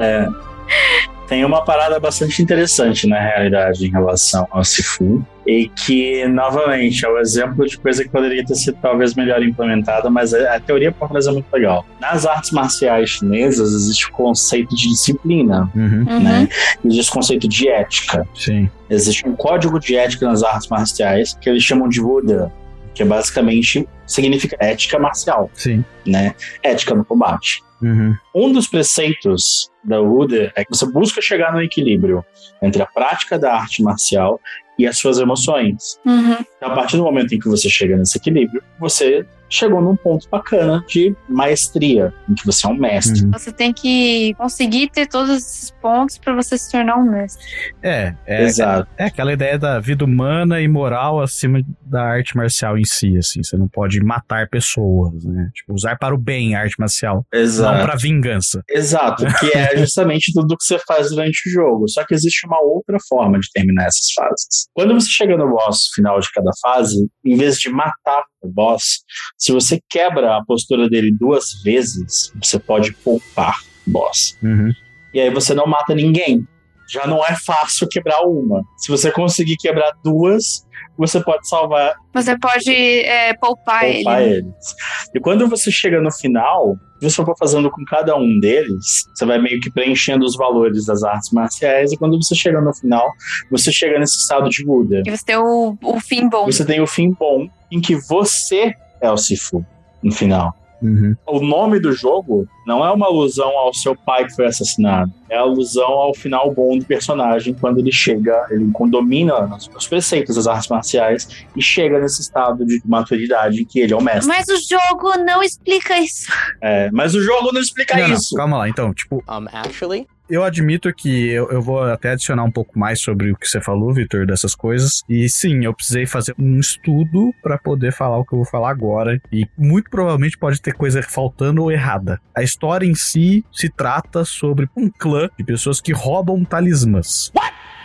É. 0.00 0.26
Tem 1.28 1.44
uma 1.44 1.62
parada 1.62 2.00
bastante 2.00 2.40
interessante 2.42 3.06
na 3.06 3.18
realidade 3.20 3.86
em 3.86 3.90
relação 3.90 4.46
ao 4.50 4.64
Sifu. 4.64 5.22
E 5.46 5.68
que, 5.68 6.26
novamente, 6.26 7.04
é 7.06 7.08
o 7.08 7.18
exemplo 7.18 7.66
de 7.66 7.78
coisa 7.78 8.02
que 8.04 8.10
poderia 8.10 8.44
ter 8.44 8.54
sido 8.54 8.76
talvez 8.82 9.14
melhor 9.14 9.42
implementada, 9.42 10.10
mas 10.10 10.34
a, 10.34 10.56
a 10.56 10.60
teoria 10.60 10.92
por 10.92 11.08
trás 11.08 11.26
é 11.26 11.30
muito 11.32 11.46
legal. 11.52 11.86
Nas 12.00 12.26
artes 12.26 12.50
marciais 12.50 13.10
chinesas 13.10 13.72
existe 13.72 14.08
o 14.08 14.12
conceito 14.12 14.74
de 14.74 14.88
disciplina, 14.90 15.70
uhum, 15.74 16.04
Uhum. 16.08 16.20
né? 16.20 16.48
Existe 16.84 17.10
o 17.10 17.14
conceito 17.14 17.48
de 17.48 17.68
ética. 17.68 18.26
sim. 18.34 18.68
Existe 18.90 19.26
um 19.28 19.34
código 19.36 19.78
de 19.78 19.96
ética 19.96 20.26
nas 20.26 20.42
artes 20.42 20.68
marciais 20.68 21.36
que 21.40 21.48
eles 21.48 21.62
chamam 21.62 21.88
de 21.88 22.00
Buda, 22.00 22.50
que 22.98 23.02
é 23.04 23.06
basicamente 23.06 23.88
significa 24.04 24.56
ética 24.58 24.98
marcial, 24.98 25.48
Sim. 25.54 25.84
né? 26.04 26.34
Ética 26.64 26.96
no 26.96 27.04
combate. 27.04 27.62
Uhum. 27.80 28.12
Um 28.34 28.52
dos 28.52 28.66
preceitos 28.66 29.70
da 29.84 30.02
UDA 30.02 30.52
é 30.56 30.64
que 30.64 30.70
você 30.70 30.84
busca 30.84 31.22
chegar 31.22 31.52
no 31.52 31.62
equilíbrio 31.62 32.24
entre 32.60 32.82
a 32.82 32.86
prática 32.86 33.38
da 33.38 33.54
arte 33.54 33.84
marcial 33.84 34.40
e 34.76 34.84
as 34.84 34.98
suas 34.98 35.20
emoções. 35.20 36.00
Uhum. 36.04 36.38
Então, 36.56 36.72
a 36.72 36.74
partir 36.74 36.96
do 36.96 37.04
momento 37.04 37.32
em 37.32 37.38
que 37.38 37.48
você 37.48 37.70
chega 37.70 37.96
nesse 37.96 38.18
equilíbrio, 38.18 38.64
você 38.80 39.24
chegou 39.48 39.80
num 39.80 39.96
ponto 39.96 40.28
bacana 40.30 40.84
de 40.86 41.14
maestria, 41.28 42.12
em 42.28 42.34
que 42.34 42.44
você 42.44 42.66
é 42.66 42.70
um 42.70 42.76
mestre. 42.76 43.24
Uhum. 43.24 43.30
Você 43.32 43.52
tem 43.52 43.72
que 43.72 44.34
conseguir 44.34 44.90
ter 44.90 45.06
todos 45.06 45.30
esses 45.30 45.70
pontos 45.70 46.18
pra 46.18 46.34
você 46.34 46.58
se 46.58 46.70
tornar 46.70 46.96
um 46.96 47.10
mestre. 47.10 47.44
É, 47.82 48.14
é, 48.26 48.44
Exato. 48.44 48.88
é 48.96 49.04
aquela 49.04 49.32
ideia 49.32 49.58
da 49.58 49.78
vida 49.80 50.04
humana 50.04 50.60
e 50.60 50.68
moral 50.68 51.20
acima 51.20 51.62
da 51.80 52.02
arte 52.02 52.36
marcial 52.36 52.76
em 52.76 52.84
si, 52.84 53.16
assim. 53.16 53.42
Você 53.42 53.56
não 53.56 53.68
pode 53.68 54.00
matar 54.00 54.48
pessoas, 54.48 55.24
né? 55.24 55.50
Tipo, 55.54 55.74
usar 55.74 55.96
para 55.96 56.14
o 56.14 56.18
bem 56.18 56.54
a 56.54 56.60
arte 56.60 56.76
marcial, 56.78 57.26
não 57.32 57.40
Exato. 57.40 57.84
para 57.84 57.96
vingança. 57.96 58.62
Exato, 58.68 59.24
que 59.38 59.56
é 59.56 59.76
justamente 59.78 60.32
tudo 60.32 60.56
que 60.56 60.64
você 60.64 60.78
faz 60.86 61.10
durante 61.10 61.48
o 61.48 61.52
jogo. 61.52 61.88
Só 61.88 62.04
que 62.04 62.14
existe 62.14 62.46
uma 62.46 62.60
outra 62.60 62.98
forma 63.08 63.38
de 63.38 63.48
terminar 63.52 63.86
essas 63.86 64.12
fases. 64.14 64.68
Quando 64.74 64.94
você 64.94 65.08
chega 65.08 65.36
no 65.36 65.48
boss 65.48 65.88
final 65.94 66.20
de 66.20 66.28
cada 66.32 66.50
fase, 66.62 67.08
em 67.24 67.36
vez 67.36 67.56
de 67.58 67.70
matar 67.70 68.24
o 68.42 68.48
boss, 68.48 69.04
se 69.36 69.52
você 69.52 69.80
quebra 69.88 70.36
a 70.36 70.44
postura 70.44 70.88
dele 70.88 71.12
duas 71.12 71.62
vezes, 71.62 72.32
você 72.40 72.58
pode 72.58 72.92
poupar 72.92 73.60
o 73.86 73.90
boss. 73.90 74.36
Uhum. 74.42 74.72
E 75.12 75.20
aí 75.20 75.30
você 75.30 75.54
não 75.54 75.66
mata 75.66 75.94
ninguém. 75.94 76.46
Já 76.88 77.06
não 77.06 77.24
é 77.24 77.36
fácil 77.36 77.88
quebrar 77.88 78.22
uma. 78.22 78.62
Se 78.76 78.90
você 78.90 79.10
conseguir 79.10 79.56
quebrar 79.56 79.92
duas, 80.02 80.66
você 80.96 81.22
pode 81.22 81.48
salvar 81.48 81.94
Você 82.12 82.36
pode 82.38 82.70
é, 82.70 83.32
poupar, 83.34 83.84
poupar 83.84 84.22
ele. 84.22 84.38
eles. 84.38 84.74
E 85.14 85.20
quando 85.20 85.48
você 85.48 85.70
chega 85.70 86.00
no 86.00 86.10
final, 86.10 86.76
você 87.00 87.24
for 87.24 87.36
fazendo 87.38 87.70
com 87.70 87.84
cada 87.84 88.16
um 88.16 88.40
deles, 88.40 89.04
você 89.14 89.24
vai 89.24 89.40
meio 89.40 89.60
que 89.60 89.70
preenchendo 89.70 90.24
os 90.24 90.36
valores 90.36 90.86
das 90.86 91.04
artes 91.04 91.30
marciais, 91.30 91.92
e 91.92 91.96
quando 91.96 92.20
você 92.20 92.34
chega 92.34 92.60
no 92.60 92.74
final, 92.74 93.08
você 93.50 93.70
chega 93.70 93.98
nesse 93.98 94.18
estado 94.18 94.48
de 94.48 94.64
Buda. 94.64 95.02
E 95.06 95.10
você 95.10 95.24
tem 95.24 95.36
o, 95.36 95.78
o 95.80 96.00
fim 96.00 96.28
bom. 96.28 96.46
Você 96.46 96.64
tem 96.64 96.80
o 96.80 96.86
fim 96.86 97.12
bom, 97.12 97.48
em 97.70 97.80
que 97.80 97.94
você 97.94 98.74
é 99.00 99.10
o 99.10 99.16
Sifu 99.16 99.64
no 100.02 100.10
final. 100.10 100.52
Uhum. 100.80 101.16
O 101.26 101.40
nome 101.40 101.80
do 101.80 101.92
jogo 101.92 102.46
não 102.66 102.84
é 102.84 102.90
uma 102.92 103.06
alusão 103.06 103.50
ao 103.58 103.72
seu 103.74 103.96
pai 103.96 104.26
que 104.26 104.34
foi 104.34 104.46
assassinado. 104.46 105.12
É 105.30 105.36
a 105.36 105.40
alusão 105.40 105.88
ao 105.88 106.14
final 106.14 106.52
bom 106.52 106.78
do 106.78 106.84
personagem 106.84 107.54
quando 107.54 107.78
ele 107.78 107.92
chega, 107.92 108.46
ele 108.50 108.70
domina 108.88 109.44
os 109.56 109.68
os 109.76 109.86
preceitos 109.86 110.36
das 110.36 110.46
artes 110.46 110.68
marciais 110.68 111.46
e 111.56 111.62
chega 111.62 111.98
nesse 111.98 112.20
estado 112.20 112.64
de 112.64 112.80
maturidade 112.84 113.62
em 113.62 113.64
que 113.64 113.80
ele 113.80 113.92
é 113.92 113.96
o 113.96 114.02
mestre. 114.02 114.26
Mas 114.26 114.46
o 114.48 114.56
jogo 114.56 115.16
não 115.18 115.42
explica 115.42 115.98
isso. 115.98 116.30
É, 116.60 116.90
mas 116.92 117.14
o 117.14 117.22
jogo 117.22 117.52
não 117.52 117.60
explica 117.60 117.96
Não, 117.96 118.08
não, 118.08 118.16
isso. 118.16 118.34
calma 118.34 118.58
lá, 118.58 118.68
então, 118.68 118.92
tipo, 118.92 119.22
Um, 119.28 119.46
actually. 119.52 120.06
Eu 120.28 120.44
admito 120.44 120.92
que 120.92 121.28
eu, 121.28 121.50
eu 121.50 121.62
vou 121.62 121.82
até 121.82 122.10
adicionar 122.10 122.44
um 122.44 122.50
pouco 122.50 122.78
mais 122.78 123.00
sobre 123.00 123.32
o 123.32 123.36
que 123.36 123.48
você 123.48 123.60
falou, 123.60 123.92
Vitor, 123.92 124.26
dessas 124.26 124.54
coisas. 124.54 125.02
E 125.08 125.28
sim, 125.28 125.64
eu 125.64 125.74
precisei 125.74 126.06
fazer 126.06 126.34
um 126.38 126.58
estudo 126.58 127.32
pra 127.42 127.58
poder 127.58 127.92
falar 127.92 128.18
o 128.18 128.24
que 128.24 128.32
eu 128.32 128.38
vou 128.38 128.46
falar 128.46 128.70
agora. 128.70 129.20
E 129.32 129.46
muito 129.56 129.90
provavelmente 129.90 130.38
pode 130.38 130.60
ter 130.60 130.74
coisa 130.74 131.02
faltando 131.02 131.62
ou 131.62 131.72
errada. 131.72 132.20
A 132.36 132.42
história 132.42 132.86
em 132.86 132.94
si 132.94 133.44
se 133.52 133.68
trata 133.68 134.24
sobre 134.24 134.68
um 134.76 134.90
clã 134.90 135.28
de 135.38 135.44
pessoas 135.44 135.80
que 135.80 135.92
roubam 135.92 136.44
talismãs. 136.44 137.32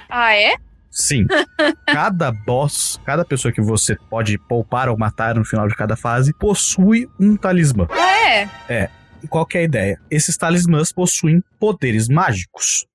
Ah, 0.09 0.35
é? 0.35 0.55
Sim. 0.91 1.25
cada 1.87 2.31
boss, 2.31 2.99
cada 3.03 3.25
pessoa 3.25 3.51
que 3.51 3.61
você 3.61 3.95
pode 4.09 4.37
poupar 4.37 4.89
ou 4.89 4.97
matar 4.97 5.35
no 5.35 5.43
final 5.43 5.67
de 5.67 5.75
cada 5.75 5.95
fase, 5.95 6.33
possui 6.33 7.09
um 7.19 7.35
talismã. 7.35 7.87
Ah, 7.89 8.47
é. 8.69 8.89
E 9.23 9.27
qual 9.27 9.45
que 9.45 9.57
é 9.57 9.61
a 9.61 9.63
ideia? 9.63 9.99
Esses 10.11 10.35
talismãs 10.35 10.91
possuem 10.91 11.41
poderes 11.59 12.09
mágicos. 12.09 12.85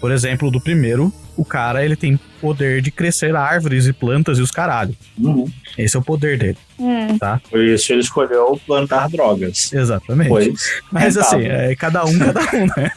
Por 0.00 0.10
exemplo, 0.10 0.50
do 0.50 0.60
primeiro, 0.60 1.12
o 1.36 1.44
cara 1.44 1.84
ele 1.84 1.94
tem 1.94 2.18
poder 2.40 2.80
de 2.80 2.90
crescer 2.90 3.36
árvores 3.36 3.86
e 3.86 3.92
plantas 3.92 4.38
e 4.38 4.40
os 4.40 4.50
caralho. 4.50 4.96
Uhum. 5.18 5.46
Esse 5.76 5.94
é 5.94 6.00
o 6.00 6.02
poder 6.02 6.38
dele. 6.38 6.56
Hum. 6.78 7.18
Por 7.50 7.62
isso 7.62 7.92
ele 7.92 8.00
escolheu 8.00 8.58
plantar 8.66 9.10
drogas. 9.10 9.70
Exatamente. 9.72 10.28
Pois. 10.28 10.82
Mas 10.90 11.16
rentável. 11.16 11.38
assim, 11.38 11.48
é 11.48 11.76
cada 11.76 12.04
um, 12.06 12.18
cada 12.18 12.40
um, 12.40 12.66
né? 12.66 12.92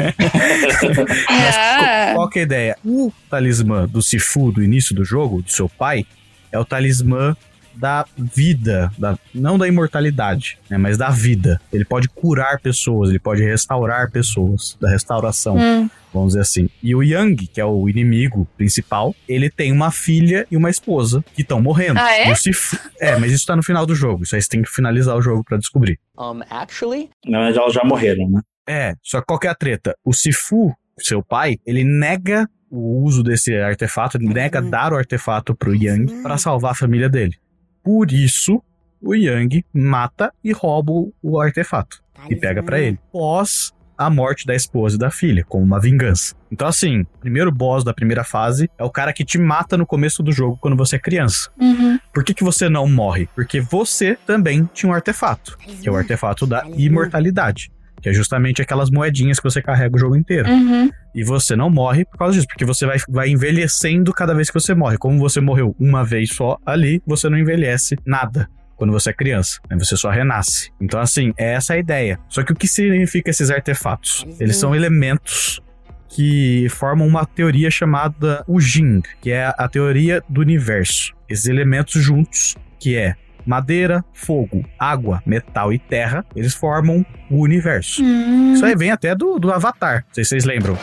É. 2.10 2.14
Qual 2.14 2.30
que 2.30 2.40
é 2.40 2.42
a 2.42 2.46
ideia? 2.46 2.78
O 2.86 3.12
talismã 3.30 3.86
do 3.86 4.02
Sifu 4.02 4.52
do 4.52 4.64
início 4.64 4.96
do 4.96 5.04
jogo, 5.04 5.42
do 5.42 5.52
seu 5.52 5.68
pai, 5.68 6.06
é 6.52 6.58
o 6.58 6.64
talismã 6.64 7.36
da 7.76 8.06
vida, 8.18 8.92
da, 8.98 9.18
não 9.34 9.58
da 9.58 9.68
imortalidade, 9.68 10.58
né, 10.70 10.78
mas 10.78 10.98
da 10.98 11.10
vida. 11.10 11.60
Ele 11.72 11.86
pode 11.86 12.08
curar 12.10 12.60
pessoas, 12.60 13.10
ele 13.10 13.20
pode 13.20 13.44
restaurar 13.44 14.10
pessoas, 14.12 14.78
da 14.80 14.90
restauração, 14.90 15.58
Hum. 15.58 15.90
vamos 16.14 16.30
dizer 16.30 16.42
assim. 16.42 16.70
E 16.82 16.96
o 16.96 17.02
Yang, 17.04 17.48
que 17.48 17.60
é 17.62 17.66
o 17.66 17.88
inimigo 17.90 18.48
principal, 18.58 19.16
ele 19.28 19.50
tem 19.50 19.72
uma 19.72 19.92
filha 19.92 20.46
e 20.52 20.58
uma 20.58 20.70
esposa 20.70 21.24
que 21.36 21.42
estão 21.42 21.62
morrendo. 21.62 22.00
Ah, 22.00 22.14
é? 22.14 22.30
E 22.30 22.32
o 22.32 22.36
Sifu- 22.36 22.78
é, 23.00 23.16
mas 23.18 23.32
isso 23.32 23.46
tá 23.46 23.56
no 23.56 23.64
final 23.64 23.86
do 23.86 23.96
jogo. 23.96 24.24
Isso 24.24 24.36
aí 24.36 24.42
você 24.42 24.50
tem 24.50 24.62
que 24.62 24.70
finalizar 24.70 25.16
o 25.16 25.22
jogo 25.22 25.44
pra 25.44 25.58
descobrir. 25.58 26.00
Um, 26.18 26.42
actually, 26.50 27.10
Na 27.26 27.40
verdade, 27.40 27.60
elas 27.60 27.74
já 27.74 27.84
morreram, 27.84 28.30
né? 28.30 28.42
É, 28.68 28.96
só 29.04 29.20
que 29.20 29.28
qual 29.28 29.40
que 29.40 29.48
é 29.48 29.50
a 29.50 29.56
treta? 29.56 29.96
O 30.06 30.14
Sifu, 30.14 30.74
seu 31.00 31.22
pai, 31.24 31.58
ele 31.66 31.84
nega 31.84 32.48
o 32.72 33.04
uso 33.04 33.22
desse 33.22 33.54
artefato, 33.56 34.18
ele 34.18 34.28
nega 34.34 34.60
dar 34.62 34.94
o 34.94 34.98
artefato 34.98 35.54
pro 35.56 35.76
Yang 35.76 36.22
pra 36.24 36.38
salvar 36.40 36.72
a 36.72 36.76
família 36.76 37.08
dele. 37.10 37.36
Por 37.84 38.12
isso, 38.12 38.62
o 39.02 39.14
Yang 39.14 39.66
mata 39.74 40.32
e 40.44 40.52
rouba 40.52 40.92
o- 41.22 41.40
artefato 41.40 42.02
e 42.30 42.36
pega 42.36 42.64
pra 42.64 42.80
ele. 42.80 43.00
Pós 43.12 43.72
a 43.98 44.10
morte 44.10 44.46
da 44.48 44.56
esposa 44.56 44.96
e 44.96 45.00
da 45.00 45.12
filha, 45.12 45.46
como 45.48 45.64
uma 45.64 45.80
vingança. 45.80 46.34
Então, 46.52 46.68
assim, 46.68 47.02
o 47.02 47.18
primeiro 47.20 47.52
boss 47.52 47.84
da 47.84 47.94
primeira 47.94 48.24
fase 48.24 48.70
é 48.78 48.84
o 48.84 48.90
cara 48.90 49.14
que 49.14 49.24
te 49.24 49.38
mata 49.38 49.78
no 49.78 49.86
começo 49.86 50.24
do 50.24 50.32
jogo 50.32 50.58
quando 50.60 50.76
você 50.76 50.96
é 50.96 51.00
criança. 51.00 51.50
Uhum. 51.60 52.00
Por 52.14 52.24
que, 52.24 52.34
que 52.34 52.44
você 52.44 52.68
não 52.70 52.88
morre? 52.88 53.28
Porque 53.36 53.62
você 53.62 54.18
também 54.26 54.68
tinha 54.74 54.90
um 54.92 54.96
artefato, 54.96 55.58
que 55.60 55.88
é 55.88 55.92
o 55.92 55.96
artefato 55.96 56.48
da 56.48 56.64
imortalidade. 56.76 57.72
Que 58.04 58.10
é 58.10 58.14
justamente 58.14 58.62
aquelas 58.62 58.92
moedinhas 58.92 59.40
que 59.40 59.44
você 59.46 59.62
carrega 59.62 59.96
o 59.96 60.00
jogo 60.00 60.16
inteiro. 60.16 60.50
Uhum. 60.50 60.92
E 61.16 61.24
você 61.24 61.56
não 61.56 61.70
morre 61.70 62.04
por 62.04 62.18
causa 62.18 62.34
disso, 62.36 62.48
porque 62.48 62.66
você 62.66 62.86
vai, 62.86 62.98
vai 63.08 63.30
envelhecendo 63.30 64.12
cada 64.12 64.34
vez 64.34 64.50
que 64.50 64.54
você 64.54 64.76
morre. 64.76 64.98
Como 64.98 65.18
você 65.18 65.40
morreu 65.40 65.74
uma 65.80 66.04
vez 66.04 66.30
só 66.34 66.58
ali, 66.66 67.02
você 67.08 67.30
não 67.30 67.38
envelhece 67.38 67.96
nada 68.06 68.50
quando 68.76 68.92
você 68.92 69.12
é 69.12 69.14
criança. 69.14 69.60
né? 69.70 69.78
Você 69.80 69.96
só 69.96 70.10
renasce. 70.10 70.70
Então, 70.82 71.00
assim, 71.00 71.34
é 71.38 71.54
essa 71.54 71.76
a 71.76 71.78
ideia. 71.78 72.20
Só 72.28 72.44
que 72.44 72.52
o 72.52 72.56
que 72.56 72.68
significa 72.68 73.30
esses 73.30 73.50
artefatos? 73.50 74.26
Eles 74.40 74.58
são 74.58 74.76
elementos 74.76 75.62
que 76.10 76.68
formam 76.70 77.08
uma 77.08 77.26
teoria 77.26 77.72
chamada 77.72 78.44
o 78.48 78.60
Jing, 78.60 79.02
que 79.22 79.32
é 79.32 79.54
a 79.58 79.68
teoria 79.68 80.22
do 80.28 80.42
universo. 80.42 81.14
Esses 81.30 81.46
elementos 81.46 82.02
juntos, 82.04 82.56
que 82.80 82.96
é 82.96 83.16
madeira, 83.46 84.04
fogo, 84.14 84.66
água, 84.78 85.22
metal 85.26 85.72
e 85.74 85.80
terra, 85.80 86.26
eles 86.36 86.54
formam 86.54 87.06
o 87.30 87.42
universo. 87.42 88.04
Hum. 88.04 88.54
Isso 88.54 88.66
aí 88.66 88.76
vem 88.76 88.92
até 88.92 89.16
do, 89.16 89.40
do 89.40 89.52
Avatar, 89.52 90.06
não 90.08 90.14
sei 90.14 90.24
se 90.24 90.30
vocês 90.30 90.46
lembram. 90.46 90.78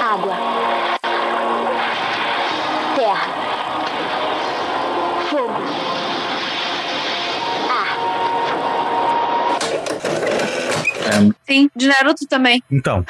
Água. 0.00 0.36
Terra. 2.96 3.28
Fogo. 5.28 5.80
Sim, 11.46 11.70
de 11.74 11.86
Naruto 11.88 12.26
também. 12.26 12.62
Então. 12.70 13.04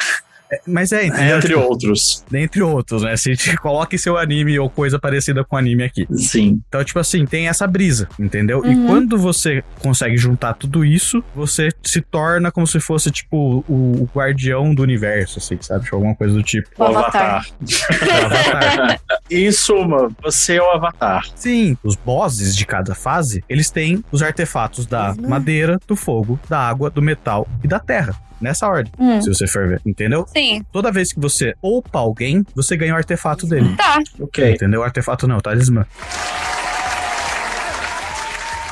É- 0.53 0.61
Mas 0.67 0.93
é, 0.93 1.07
entendeu? 1.07 1.37
Entre 1.39 1.49
Tipo, 1.55 1.61
outros. 1.61 2.25
dentre 2.31 2.63
outros, 2.63 3.03
né? 3.03 3.17
Se 3.17 3.37
te 3.37 3.57
coloque 3.59 3.97
seu 3.99 4.17
anime 4.19 4.59
ou 4.59 4.69
coisa 4.69 4.99
parecida 4.99 5.45
com 5.45 5.57
anime 5.57 5.85
aqui. 5.85 6.07
Sim. 6.17 6.61
Então, 6.69 6.83
tipo 6.85 6.99
assim, 6.99 7.25
tem 7.25 7.49
essa 7.49 7.67
brisa, 7.67 8.09
entendeu? 8.19 8.65
E 8.65 8.75
Uhum. 8.75 8.87
quando 8.87 9.19
você 9.19 9.63
consegue 9.81 10.17
juntar 10.17 10.55
tudo 10.55 10.85
isso, 10.85 11.23
você 11.35 11.69
se 11.83 12.01
torna 12.01 12.51
como 12.51 12.67
se 12.67 12.81
fosse, 12.81 13.11
tipo, 13.11 13.65
o, 13.69 14.03
o 14.03 14.09
guardião 14.15 14.75
do 14.75 14.83
universo, 14.83 15.39
assim, 15.39 15.59
sabe? 15.61 15.85
Tipo, 15.85 15.97
alguma 15.97 16.15
coisa 16.15 16.35
do 16.35 16.43
tipo. 16.43 16.69
O 16.79 16.83
O 16.83 16.87
Avatar. 16.87 17.47
Avatar. 17.47 18.21
O 18.21 18.25
Avatar. 18.25 19.01
Em 19.31 19.51
suma, 19.53 20.11
você 20.23 20.57
é 20.57 20.63
o 20.63 20.71
Avatar. 20.73 21.27
Sim, 21.35 21.77
os 21.85 21.95
bosses 21.97 22.57
de 22.57 22.67
cada 22.67 22.95
fase, 22.95 23.45
eles 23.49 23.71
têm 23.71 24.05
os 24.11 24.23
artefatos 24.23 24.87
da 24.87 25.15
madeira, 25.15 25.79
do 25.87 25.95
fogo, 25.97 26.39
da 26.49 26.59
água, 26.59 26.91
do 26.91 27.01
metal 27.01 27.47
e 27.63 27.69
da 27.69 27.79
terra. 27.79 28.15
Nessa 28.40 28.66
ordem, 28.68 28.92
Hum. 28.98 29.20
se 29.20 29.29
você 29.29 29.46
for 29.46 29.68
ver, 29.68 29.81
entendeu? 29.85 30.24
Sim, 30.35 30.62
Toda 30.72 30.90
vez 30.90 31.12
que 31.12 31.20
você 31.20 31.55
poupa 31.61 31.98
alguém, 31.98 32.44
você 32.55 32.76
ganha 32.76 32.94
o 32.94 32.96
artefato 32.96 33.46
dele. 33.46 33.74
tá. 33.76 33.98
Ok. 34.18 34.53
Entendeu? 34.53 34.83
Artefato 34.83 35.26
não, 35.29 35.38
talismã. 35.40 35.85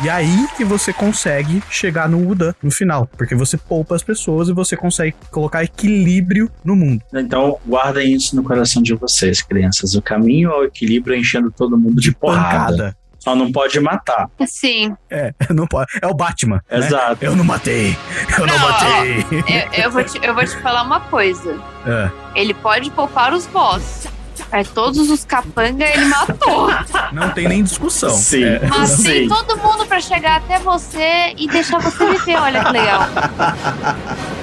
E 0.01 0.09
aí 0.09 0.47
que 0.57 0.65
você 0.65 0.93
consegue 0.93 1.61
chegar 1.69 2.09
no 2.09 2.25
Uda 2.31 2.55
no 2.63 2.71
final. 2.71 3.09
Porque 3.19 3.35
você 3.35 3.57
poupa 3.57 3.97
as 3.97 4.03
pessoas 4.03 4.49
e 4.49 4.53
você 4.53 4.77
consegue 4.77 5.13
colocar 5.33 5.65
equilíbrio 5.65 6.49
no 6.65 6.77
mundo. 6.77 7.03
Então, 7.13 7.59
guardem 7.67 8.15
isso 8.15 8.37
no 8.37 8.45
coração 8.45 8.81
de 8.81 8.95
vocês, 8.95 9.43
crianças. 9.43 9.97
O 9.97 10.03
caminho 10.03 10.53
ao 10.53 10.65
equilíbrio 10.65 11.17
é 11.17 11.19
enchendo 11.19 11.51
todo 11.51 11.77
mundo 11.77 12.01
de, 12.01 12.13
porrada. 12.15 12.67
Pancada. 12.71 12.97
Só 13.19 13.35
não 13.35 13.51
pode 13.51 13.79
matar. 13.81 14.29
Sim. 14.47 14.97
É, 15.11 15.33
não 15.51 15.67
pode. 15.67 15.91
É 16.01 16.07
o 16.07 16.15
Batman. 16.15 16.63
né? 16.71 16.79
Exato. 16.79 17.19
Eu 17.25 17.35
não 17.37 17.45
matei. 17.45 17.97
Eu 18.39 18.47
não, 18.47 18.59
Não, 18.59 18.69
matei. 18.71 19.27
Eu, 19.75 19.85
eu 19.85 19.91
vou 19.91 20.05
te, 20.05 20.19
eu 20.23 20.35
vou 20.35 20.45
te 20.45 20.57
falar 20.63 20.83
uma 20.83 21.01
coisa. 21.01 21.59
É, 21.87 22.11
Ele 22.35 22.55
pode 22.55 22.91
poupar 22.91 23.33
os 23.33 23.47
boss. 23.47 24.07
Mas 24.53 24.69
todos 24.71 25.11
os 25.11 25.25
capanga 25.25 25.85
ele 25.85 26.05
matou. 26.07 26.71
não 27.13 27.31
tem 27.31 27.49
nem 27.49 27.63
discussão. 27.65 28.11
Sim. 28.11 28.45
É, 28.45 28.61
Matei 28.67 28.87
Sim. 28.87 29.29
todo 29.29 29.59
mundo 29.59 29.85
pra 29.85 30.01
chegar 30.01 30.37
até 30.37 30.59
você 30.61 31.35
e 31.37 31.49
deixar 31.49 31.79
você 31.81 32.07
viver. 32.13 32.37
Olha 32.37 32.65
que 32.65 32.73
legal. 32.73 33.01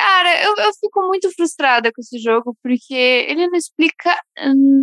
Cara, 0.00 0.42
eu, 0.44 0.54
eu 0.58 0.70
fico 0.80 1.06
muito 1.06 1.28
frustrada 1.34 1.90
com 1.92 2.00
esse 2.00 2.18
jogo 2.18 2.56
porque 2.62 2.94
ele 2.94 3.46
não 3.48 3.56
explica 3.56 4.16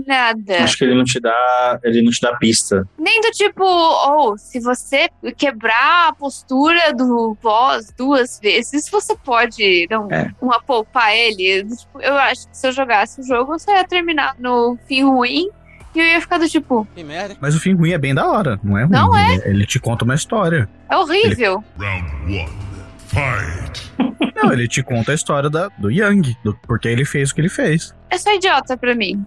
nada. 0.05 0.63
Acho 0.63 0.77
que 0.77 0.83
ele 0.83 0.95
não 0.95 1.03
te 1.05 1.19
dá. 1.19 1.79
Ele 1.83 2.01
não 2.01 2.11
te 2.11 2.19
dá 2.21 2.35
pista. 2.35 2.87
Nem 2.97 3.21
do 3.21 3.31
tipo, 3.31 3.63
ou 3.63 4.37
se 4.37 4.59
você 4.59 5.09
quebrar 5.37 6.09
a 6.09 6.13
postura 6.13 6.93
do 6.93 7.37
boss 7.41 7.91
duas 7.97 8.39
vezes, 8.41 8.89
você 8.89 9.15
pode 9.15 9.87
não, 9.89 10.11
É. 10.11 10.31
uma 10.41 10.61
poupar 10.61 11.15
ele. 11.15 11.63
Tipo, 11.63 12.01
eu 12.01 12.13
acho 12.15 12.47
que 12.49 12.57
se 12.57 12.67
eu 12.67 12.71
jogasse 12.71 13.21
o 13.21 13.23
jogo, 13.23 13.53
eu 13.53 13.59
só 13.59 13.73
ia 13.73 13.87
terminar 13.87 14.35
no 14.39 14.77
fim 14.87 15.03
ruim 15.03 15.49
e 15.93 15.99
eu 15.99 16.05
ia 16.05 16.19
ficar 16.21 16.37
do 16.37 16.47
tipo, 16.49 16.85
que 16.93 17.03
merda. 17.03 17.37
Mas 17.39 17.55
o 17.55 17.59
fim 17.59 17.73
ruim 17.73 17.91
é 17.91 17.97
bem 17.97 18.13
da 18.13 18.29
hora, 18.29 18.59
não 18.63 18.77
é 18.77 18.83
ruim. 18.83 18.91
Não 18.91 19.17
Ele, 19.17 19.41
ele 19.45 19.65
te 19.65 19.79
conta 19.79 20.03
uma 20.03 20.15
história. 20.15 20.67
é 20.89 20.97
horrível. 20.97 21.63
Round 21.79 22.11
one. 22.25 22.74
Fight. 23.15 23.91
Não, 24.35 24.51
ele 24.51 24.67
te 24.67 24.83
conta 24.83 25.11
a 25.13 25.15
história 25.15 25.49
da, 25.49 25.69
do 25.77 25.89
Yang, 25.89 26.35
do 26.43 26.53
porque 26.67 26.87
ele 26.89 27.05
fez 27.05 27.31
o 27.31 27.35
que 27.35 27.41
ele 27.41 27.49
fez. 27.49 27.95
É 28.09 28.17
só 28.17 28.33
idiota 28.35 28.75
pra 28.77 28.93
mim. 28.93 29.25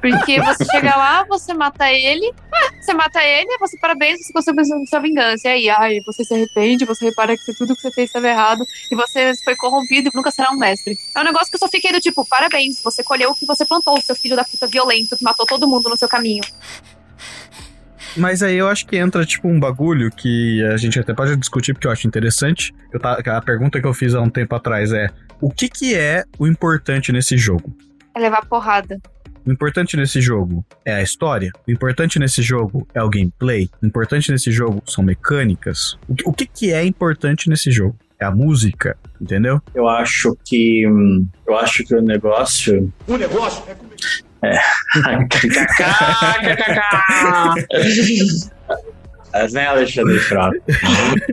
Porque 0.00 0.40
você 0.40 0.64
chega 0.66 0.96
lá, 0.96 1.24
você 1.24 1.54
mata 1.54 1.90
ele, 1.90 2.30
você 2.80 2.92
mata 2.92 3.22
ele, 3.22 3.56
você 3.58 3.78
parabéns, 3.78 4.18
você 4.26 4.32
conseguiu 4.32 4.64
sua- 4.64 4.86
sua 4.86 5.00
vingança. 5.00 5.48
E 5.48 5.50
aí, 5.50 5.70
ai, 5.70 5.98
você 6.06 6.24
se 6.24 6.34
arrepende, 6.34 6.84
você 6.84 7.06
repara 7.06 7.34
que 7.36 7.54
tudo 7.54 7.74
que 7.74 7.80
você 7.82 7.90
fez 7.90 8.08
estava 8.08 8.28
errado 8.28 8.62
e 8.90 8.94
você 8.94 9.32
foi 9.44 9.56
corrompido 9.56 10.10
e 10.12 10.16
nunca 10.16 10.30
será 10.30 10.50
um 10.50 10.56
mestre. 10.58 10.98
É 11.14 11.20
um 11.20 11.24
negócio 11.24 11.48
que 11.48 11.56
eu 11.56 11.60
só 11.60 11.68
fiquei 11.68 11.92
do 11.92 12.00
tipo, 12.00 12.24
parabéns, 12.26 12.82
você 12.82 13.02
colheu 13.02 13.30
o 13.30 13.34
que 13.34 13.46
você 13.46 13.64
plantou, 13.64 14.00
seu 14.00 14.14
filho 14.16 14.36
da 14.36 14.44
puta 14.44 14.66
violento 14.66 15.16
que 15.16 15.24
matou 15.24 15.46
todo 15.46 15.66
mundo 15.68 15.88
no 15.88 15.96
seu 15.96 16.08
caminho. 16.08 16.42
Mas 18.16 18.42
aí 18.42 18.56
eu 18.56 18.68
acho 18.68 18.86
que 18.86 18.96
entra, 18.96 19.24
tipo, 19.24 19.48
um 19.48 19.58
bagulho 19.58 20.10
que 20.10 20.62
a 20.64 20.76
gente 20.76 20.98
até 20.98 21.14
pode 21.14 21.36
discutir, 21.36 21.72
porque 21.72 21.86
eu 21.86 21.90
acho 21.92 22.06
interessante. 22.06 22.74
Eu 22.92 22.98
tá, 22.98 23.14
a 23.14 23.40
pergunta 23.40 23.80
que 23.80 23.86
eu 23.86 23.94
fiz 23.94 24.14
há 24.14 24.20
um 24.20 24.30
tempo 24.30 24.54
atrás 24.54 24.92
é: 24.92 25.08
o 25.40 25.50
que, 25.50 25.68
que 25.68 25.94
é 25.94 26.24
o 26.38 26.46
importante 26.46 27.12
nesse 27.12 27.36
jogo? 27.36 27.74
É 28.14 28.18
levar 28.20 28.44
porrada. 28.46 29.00
O 29.46 29.50
importante 29.50 29.96
nesse 29.96 30.20
jogo 30.20 30.64
é 30.84 30.94
a 30.94 31.02
história. 31.02 31.50
O 31.66 31.70
importante 31.70 32.18
nesse 32.18 32.42
jogo 32.42 32.86
é 32.92 33.02
o 33.02 33.08
gameplay. 33.08 33.70
O 33.82 33.86
importante 33.86 34.30
nesse 34.30 34.50
jogo 34.50 34.82
são 34.86 35.02
mecânicas. 35.02 35.96
O 36.06 36.14
que, 36.14 36.28
o 36.28 36.32
que, 36.32 36.46
que 36.46 36.72
é 36.72 36.84
importante 36.84 37.48
nesse 37.48 37.70
jogo? 37.70 37.96
É 38.18 38.26
a 38.26 38.30
música, 38.30 38.98
entendeu? 39.18 39.62
Eu 39.74 39.88
acho 39.88 40.36
que. 40.44 40.86
hum, 40.86 41.26
Eu 41.46 41.56
acho 41.56 41.82
que 41.84 41.94
o 41.94 42.02
negócio. 42.02 42.92
O 43.08 43.16
negócio 43.16 43.64
é 43.66 43.74
É. 44.42 44.58
Mas 49.32 49.52
nem 49.52 49.64
Alexandre 49.64 50.18
Frota. 50.18 50.56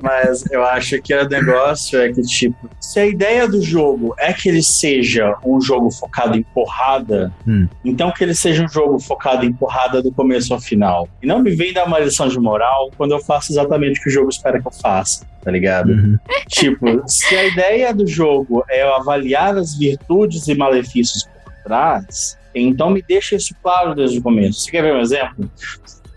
Mas 0.01 0.45
eu 0.51 0.63
acho 0.63 1.01
que 1.01 1.13
o 1.15 1.27
negócio 1.27 1.99
é 1.99 2.13
que, 2.13 2.21
tipo, 2.21 2.69
se 2.79 2.99
a 2.99 3.05
ideia 3.07 3.47
do 3.47 3.59
jogo 3.61 4.13
é 4.19 4.31
que 4.31 4.49
ele 4.49 4.61
seja 4.61 5.35
um 5.43 5.59
jogo 5.59 5.89
focado 5.89 6.37
em 6.37 6.43
porrada, 6.43 7.31
Hum. 7.47 7.67
então 7.83 8.11
que 8.11 8.23
ele 8.23 8.35
seja 8.35 8.63
um 8.63 8.69
jogo 8.69 8.99
focado 8.99 9.45
em 9.45 9.51
porrada 9.53 10.01
do 10.01 10.11
começo 10.11 10.53
ao 10.53 10.59
final. 10.59 11.09
E 11.23 11.27
não 11.27 11.39
me 11.39 11.55
vem 11.55 11.73
dar 11.73 11.85
uma 11.85 11.99
lição 11.99 12.27
de 12.27 12.39
moral 12.39 12.91
quando 12.95 13.13
eu 13.13 13.19
faço 13.19 13.51
exatamente 13.51 13.99
o 13.99 14.03
que 14.03 14.09
o 14.09 14.13
jogo 14.13 14.29
espera 14.29 14.61
que 14.61 14.67
eu 14.67 14.71
faça, 14.71 15.25
tá 15.43 15.49
ligado? 15.49 15.89
Uhum. 15.89 16.19
Tipo, 16.49 17.01
se 17.07 17.35
a 17.35 17.45
ideia 17.45 17.93
do 17.93 18.05
jogo 18.05 18.63
é 18.69 18.83
eu 18.83 18.93
avaliar 18.93 19.57
as 19.57 19.75
virtudes 19.75 20.47
e 20.47 20.53
malefícios 20.55 21.27
por 21.43 21.53
trás, 21.63 22.37
então 22.61 22.89
me 22.89 23.01
deixa 23.01 23.35
isso 23.35 23.53
claro 23.61 23.95
desde 23.95 24.19
o 24.19 24.21
começo. 24.21 24.61
Você 24.61 24.71
quer 24.71 24.81
ver 24.81 24.93
um 24.93 24.99
exemplo? 25.01 25.49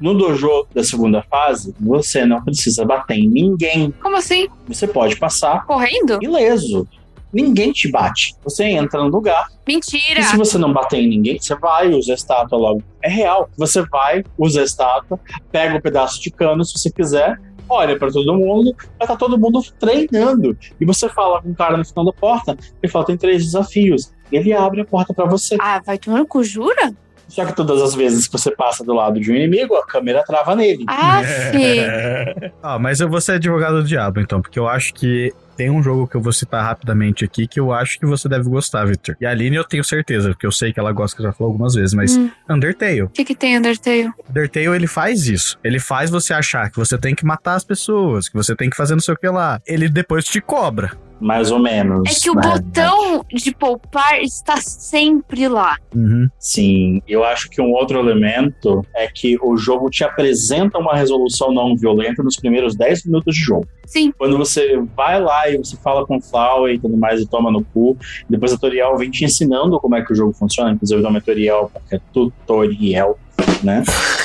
No 0.00 0.14
dojo 0.14 0.66
da 0.74 0.82
segunda 0.82 1.22
fase, 1.22 1.74
você 1.78 2.24
não 2.24 2.42
precisa 2.42 2.84
bater 2.84 3.18
em 3.18 3.28
ninguém. 3.28 3.92
Como 4.02 4.16
assim? 4.16 4.48
Você 4.66 4.86
pode 4.86 5.16
passar 5.16 5.66
Correndo? 5.66 6.18
ileso. 6.22 6.88
Ninguém 7.32 7.70
te 7.70 7.88
bate. 7.88 8.34
Você 8.42 8.64
entra 8.64 9.00
no 9.02 9.08
lugar, 9.08 9.46
Mentira! 9.66 10.18
e 10.18 10.22
se 10.24 10.36
você 10.36 10.58
não 10.58 10.72
bater 10.72 10.98
em 11.00 11.08
ninguém, 11.08 11.38
você 11.38 11.54
vai, 11.54 11.88
usa 11.90 12.12
a 12.12 12.14
estátua 12.14 12.58
logo. 12.58 12.82
É 13.02 13.08
real. 13.08 13.48
Você 13.56 13.82
vai, 13.82 14.24
usa 14.36 14.62
a 14.62 14.64
estátua, 14.64 15.20
pega 15.52 15.76
um 15.76 15.80
pedaço 15.80 16.20
de 16.20 16.30
cano 16.30 16.64
se 16.64 16.76
você 16.76 16.90
quiser, 16.90 17.38
olha 17.70 17.98
pra 17.98 18.10
todo 18.10 18.36
mundo, 18.36 18.74
vai 18.98 19.06
tá 19.06 19.16
todo 19.16 19.38
mundo 19.38 19.62
treinando. 19.78 20.56
E 20.80 20.84
você 20.84 21.08
fala 21.08 21.40
com 21.40 21.50
o 21.50 21.54
cara 21.54 21.76
no 21.76 21.84
final 21.84 22.04
da 22.04 22.12
porta, 22.12 22.56
ele 22.82 22.92
fala: 22.92 23.06
tem 23.06 23.16
três 23.16 23.44
desafios. 23.44 24.12
Ele 24.30 24.52
abre 24.52 24.80
a 24.80 24.84
porta 24.84 25.14
pra 25.14 25.24
você. 25.24 25.56
Ah, 25.60 25.80
vai 25.84 25.98
tomar 25.98 26.18
no 26.18 26.26
cu, 26.26 26.42
jura? 26.44 26.92
Só 27.28 27.44
que 27.44 27.54
todas 27.54 27.80
as 27.80 27.94
vezes 27.94 28.26
que 28.26 28.32
você 28.32 28.50
passa 28.50 28.84
do 28.84 28.92
lado 28.92 29.20
de 29.20 29.30
um 29.30 29.34
inimigo, 29.36 29.76
a 29.76 29.86
câmera 29.86 30.24
trava 30.24 30.56
nele. 30.56 30.84
Ah, 30.88 31.22
fi. 31.22 32.50
Ah, 32.62 32.78
mas 32.78 33.00
eu 33.00 33.08
vou 33.08 33.20
ser 33.20 33.32
advogado 33.32 33.82
do 33.82 33.88
diabo, 33.88 34.20
então, 34.20 34.42
porque 34.42 34.58
eu 34.58 34.68
acho 34.68 34.92
que 34.92 35.32
tem 35.60 35.68
um 35.68 35.82
jogo 35.82 36.08
que 36.08 36.16
eu 36.16 36.22
vou 36.22 36.32
citar 36.32 36.64
rapidamente 36.64 37.22
aqui 37.22 37.46
que 37.46 37.60
eu 37.60 37.70
acho 37.70 38.00
que 38.00 38.06
você 38.06 38.26
deve 38.30 38.48
gostar, 38.48 38.86
Victor. 38.86 39.14
E 39.20 39.26
a 39.26 39.30
Aline 39.30 39.56
eu 39.56 39.64
tenho 39.64 39.84
certeza, 39.84 40.30
porque 40.30 40.46
eu 40.46 40.50
sei 40.52 40.72
que 40.72 40.80
ela 40.80 40.90
gosta, 40.90 41.14
que 41.14 41.22
já 41.22 41.32
falou 41.34 41.52
algumas 41.52 41.74
vezes, 41.74 41.92
mas 41.92 42.16
Hum. 42.16 42.30
Undertale. 42.48 43.02
O 43.02 43.08
que, 43.10 43.26
que 43.26 43.34
tem 43.34 43.58
Undertale? 43.58 44.10
Undertale, 44.30 44.68
ele 44.68 44.86
faz 44.86 45.28
isso. 45.28 45.58
Ele 45.62 45.78
faz 45.78 46.08
você 46.08 46.32
achar 46.32 46.70
que 46.70 46.78
você 46.78 46.96
tem 46.96 47.14
que 47.14 47.26
matar 47.26 47.56
as 47.56 47.64
pessoas, 47.64 48.26
que 48.26 48.34
você 48.34 48.56
tem 48.56 48.70
que 48.70 48.76
fazer 48.76 48.94
não 48.94 49.02
sei 49.02 49.12
o 49.12 49.18
que 49.18 49.28
lá. 49.28 49.60
Ele 49.66 49.86
depois 49.90 50.24
te 50.24 50.40
cobra. 50.40 50.92
Mais 51.20 51.50
ou 51.50 51.58
menos. 51.58 52.02
É 52.08 52.20
que 52.20 52.30
o 52.30 52.34
né? 52.34 52.42
botão 52.42 53.24
de 53.30 53.54
poupar 53.54 54.20
está 54.20 54.56
sempre 54.56 55.48
lá. 55.48 55.76
Uhum. 55.94 56.28
Sim, 56.38 57.02
eu 57.06 57.24
acho 57.24 57.50
que 57.50 57.60
um 57.60 57.72
outro 57.72 57.98
elemento 57.98 58.84
é 58.94 59.06
que 59.06 59.36
o 59.42 59.56
jogo 59.56 59.90
te 59.90 60.02
apresenta 60.02 60.78
uma 60.78 60.96
resolução 60.96 61.52
não 61.52 61.76
violenta 61.76 62.22
nos 62.22 62.36
primeiros 62.36 62.74
10 62.74 63.04
minutos 63.06 63.34
de 63.34 63.40
jogo. 63.40 63.68
Sim. 63.86 64.12
Quando 64.16 64.38
você 64.38 64.80
vai 64.96 65.20
lá 65.20 65.48
e 65.50 65.58
você 65.58 65.76
fala 65.76 66.06
com 66.06 66.16
o 66.18 66.20
Flower 66.20 66.72
e 66.72 66.78
tudo 66.78 66.96
mais 66.96 67.20
e 67.20 67.26
toma 67.26 67.50
no 67.50 67.64
cu, 67.64 67.96
depois 68.28 68.52
a 68.52 68.54
tutorial 68.54 68.96
vem 68.96 69.10
te 69.10 69.24
ensinando 69.24 69.80
como 69.80 69.96
é 69.96 70.04
que 70.04 70.12
o 70.12 70.16
jogo 70.16 70.32
funciona, 70.32 70.70
inclusive 70.70 71.00
o 71.00 71.02
nome 71.02 71.18
é 71.18 71.20
tutorial, 71.20 71.70
porque 71.72 71.96
é 71.96 72.00
tutorial, 72.12 73.18
né? 73.62 73.82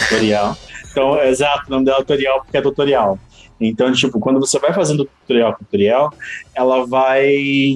tutorial. 0.10 0.56
Então, 0.96 1.22
exato, 1.22 1.64
o 1.68 1.72
nome 1.72 1.84
dela 1.84 1.98
é 1.98 2.02
tutorial 2.04 2.40
porque 2.40 2.56
é 2.56 2.62
tutorial. 2.62 3.20
Então, 3.60 3.92
tipo, 3.94 4.20
quando 4.20 4.40
você 4.40 4.60
vai 4.60 4.74
fazendo 4.74 5.06
tutorial 5.22 5.54
com 5.54 5.64
tutorial, 5.64 6.14
ela 6.54 6.86
vai 6.86 7.34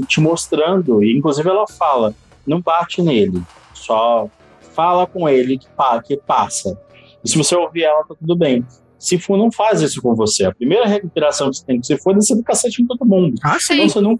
te 0.07 0.19
mostrando, 0.19 1.03
e 1.03 1.17
inclusive 1.17 1.47
ela 1.49 1.65
fala, 1.67 2.13
não 2.45 2.59
bate 2.61 3.01
nele, 3.01 3.41
só 3.73 4.27
fala 4.73 5.07
com 5.07 5.27
ele 5.29 5.57
que, 5.57 5.67
pa- 5.69 6.01
que 6.01 6.17
passa. 6.17 6.77
E 7.23 7.29
se 7.29 7.37
você 7.37 7.55
ouvir 7.55 7.83
ela, 7.83 8.03
tá 8.03 8.15
tudo 8.19 8.35
bem. 8.35 8.65
Se 8.97 9.17
for, 9.17 9.37
não 9.37 9.49
faz 9.51 9.81
isso 9.81 10.01
com 10.01 10.13
você. 10.13 10.45
A 10.45 10.53
primeira 10.53 10.85
recuperação 10.85 11.49
que 11.49 11.57
você 11.57 11.65
tem 11.65 11.79
que 11.79 11.87
se 11.87 11.97
for 11.97 12.11
é 12.11 12.15
descer 12.15 12.35
do 12.35 12.43
cacete 12.43 12.81
em 12.81 12.85
todo 12.87 13.05
mundo. 13.05 13.35
Ah, 13.43 13.57
Sim. 13.59 13.75
Então 13.75 13.87
você, 13.89 14.01
não, 14.01 14.19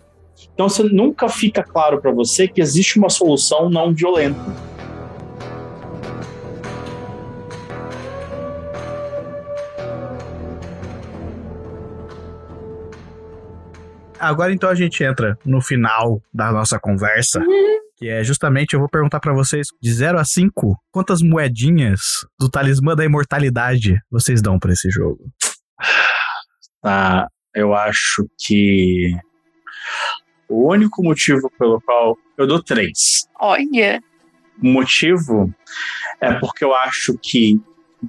então 0.54 0.70
você 0.70 0.84
nunca 0.84 1.28
fica 1.28 1.62
claro 1.64 2.00
pra 2.02 2.12
você 2.12 2.48
que 2.48 2.62
existe 2.62 2.98
uma 2.98 3.10
solução 3.10 3.70
não 3.70 3.94
violenta. 3.94 4.40
Agora 14.20 14.54
então 14.54 14.70
a 14.70 14.76
gente 14.76 15.04
entra 15.04 15.38
no 15.46 15.62
final 15.62 16.22
da 16.34 16.52
nossa 16.52 16.80
conversa, 16.80 17.42
que 17.96 18.08
é 18.08 18.24
justamente 18.24 18.74
eu 18.74 18.80
vou 18.80 18.90
perguntar 18.90 19.20
pra 19.20 19.34
vocês 19.34 19.68
de 19.82 19.94
0 19.94 20.20
a 20.20 20.26
5, 20.26 20.76
quantas 20.92 21.22
moedinhas 21.22 22.02
do 22.40 22.50
talismã 22.50 22.96
da 22.96 23.06
imortalidade 23.06 23.98
vocês 24.12 24.42
dão 24.42 24.60
pra 24.60 24.74
esse 24.74 24.90
jogo? 24.90 25.24
Tá? 26.82 27.28
Eu 27.54 27.74
acho 27.74 28.26
que 28.38 29.14
o 30.48 30.70
único 30.72 31.04
motivo 31.04 31.52
pelo 31.58 31.82
qual 31.82 32.18
eu 32.38 32.48
dou 32.48 32.62
três. 32.62 33.28
Olha. 33.40 34.02
O 34.62 34.68
motivo 34.68 35.54
é 36.20 36.34
porque 36.34 36.66
eu 36.66 36.76
acho 36.76 37.18
que 37.22 37.62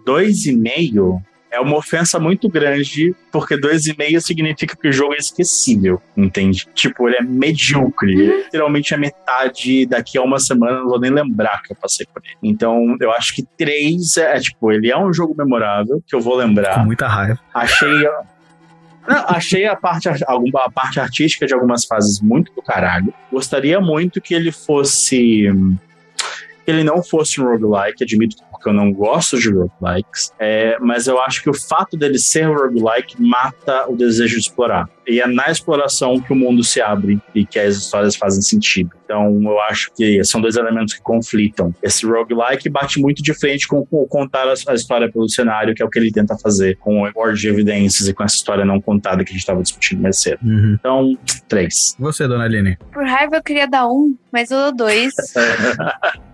dois 0.05 0.47
e 0.47 0.57
meio 0.57 1.23
é 1.51 1.59
uma 1.61 1.77
ofensa 1.77 2.19
muito 2.19 2.49
grande, 2.49 3.15
porque 3.33 3.57
dois 3.59 3.87
e 3.87 3.97
meio 3.97 4.21
significa 4.21 4.77
que 4.77 4.89
o 4.89 4.93
jogo 4.93 5.15
é 5.15 5.17
esquecível, 5.17 6.01
entende? 6.17 6.67
Tipo, 6.75 7.09
ele 7.09 7.17
é 7.17 7.23
medíocre. 7.23 8.15
Literalmente 8.15 8.95
é 8.95 8.97
metade, 8.97 9.87
daqui 9.87 10.17
a 10.17 10.23
uma 10.23 10.39
semana 10.39 10.73
eu 10.73 10.81
não 10.83 10.89
vou 10.89 11.01
nem 11.01 11.11
lembrar 11.11 11.63
que 11.63 11.73
eu 11.73 11.77
passei 11.77 12.07
por 12.13 12.23
ele. 12.25 12.37
Então, 12.43 12.97
eu 13.01 13.11
acho 13.13 13.35
que 13.35 13.43
três 13.59 14.17
é, 14.17 14.37
é, 14.37 14.41
tipo, 14.41 14.71
ele 14.71 14.91
é 14.91 14.99
um 14.99 15.13
jogo 15.13 15.35
memorável, 15.37 16.03
que 16.07 16.15
eu 16.15 16.21
vou 16.21 16.35
Com 16.35 16.39
lembrar. 16.41 16.85
muita 16.85 17.09
raiva. 17.09 17.39
Achei. 17.53 17.91
Não, 19.09 19.25
achei 19.27 19.67
a 19.67 19.75
parte, 19.75 20.09
alguma, 20.27 20.67
a 20.67 20.71
parte 20.71 21.01
artística 21.01 21.47
de 21.47 21.55
algumas 21.55 21.85
fases 21.85 22.21
muito 22.21 22.53
do 22.55 22.63
caralho. 22.63 23.13
Gostaria 23.33 23.81
muito 23.81 24.21
que 24.21 24.35
ele 24.35 24.53
fosse. 24.53 25.49
Que 26.65 26.71
ele 26.71 26.85
não 26.85 27.03
fosse 27.03 27.41
um 27.41 27.45
roguelike, 27.45 28.05
admito 28.05 28.37
porque 28.61 28.69
eu 28.69 28.75
não 28.75 28.93
gosto 28.93 29.39
de 29.39 29.49
roguelikes, 29.51 30.33
é, 30.39 30.77
mas 30.79 31.07
eu 31.07 31.19
acho 31.21 31.43
que 31.43 31.49
o 31.49 31.55
fato 31.55 31.97
dele 31.97 32.19
ser 32.19 32.47
um 32.47 32.55
roguelike 32.55 33.21
mata 33.21 33.89
o 33.89 33.97
desejo 33.97 34.35
de 34.35 34.43
explorar. 34.43 34.89
E 35.09 35.19
é 35.19 35.27
na 35.27 35.51
exploração 35.51 36.21
que 36.21 36.33
o 36.33 36.37
mundo 36.37 36.63
se 36.63 36.81
abre 36.81 37.19
e 37.35 37.45
que 37.45 37.59
as 37.59 37.77
histórias 37.77 38.15
fazem 38.15 38.43
sentido. 38.43 38.91
Então 39.05 39.41
eu 39.43 39.61
acho 39.63 39.91
que 39.97 40.23
são 40.25 40.41
dois 40.41 40.57
elementos 40.57 40.95
que 40.95 41.01
conflitam. 41.01 41.75
Esse 41.83 42.07
roguelike 42.07 42.69
bate 42.69 43.01
muito 43.01 43.23
de 43.23 43.35
frente 43.35 43.67
com, 43.67 43.85
com 43.87 44.07
contar 44.07 44.47
a, 44.47 44.55
a 44.69 44.75
história 44.75 45.11
pelo 45.11 45.29
cenário, 45.29 45.75
que 45.75 45.83
é 45.83 45.85
o 45.85 45.89
que 45.89 45.99
ele 45.99 46.13
tenta 46.13 46.37
fazer 46.39 46.77
com 46.77 47.03
o 47.03 47.13
board 47.13 47.41
de 47.41 47.49
evidências 47.49 48.09
e 48.09 48.15
com 48.15 48.23
essa 48.23 48.37
história 48.37 48.65
não 48.65 48.81
contada 48.81 49.25
que 49.25 49.31
a 49.31 49.33
gente 49.33 49.41
estava 49.41 49.63
discutindo 49.63 50.03
mais 50.03 50.21
cedo. 50.21 50.39
Uhum. 50.45 50.77
Então, 50.79 51.19
três. 51.49 51.97
Você, 51.99 52.29
dona 52.29 52.45
Aline? 52.45 52.77
Por 52.93 53.05
raiva 53.05 53.37
eu 53.37 53.43
queria 53.43 53.67
dar 53.67 53.89
um, 53.89 54.15
mas 54.31 54.51
eu 54.51 54.59
dou 54.59 54.87
dois. 54.87 55.13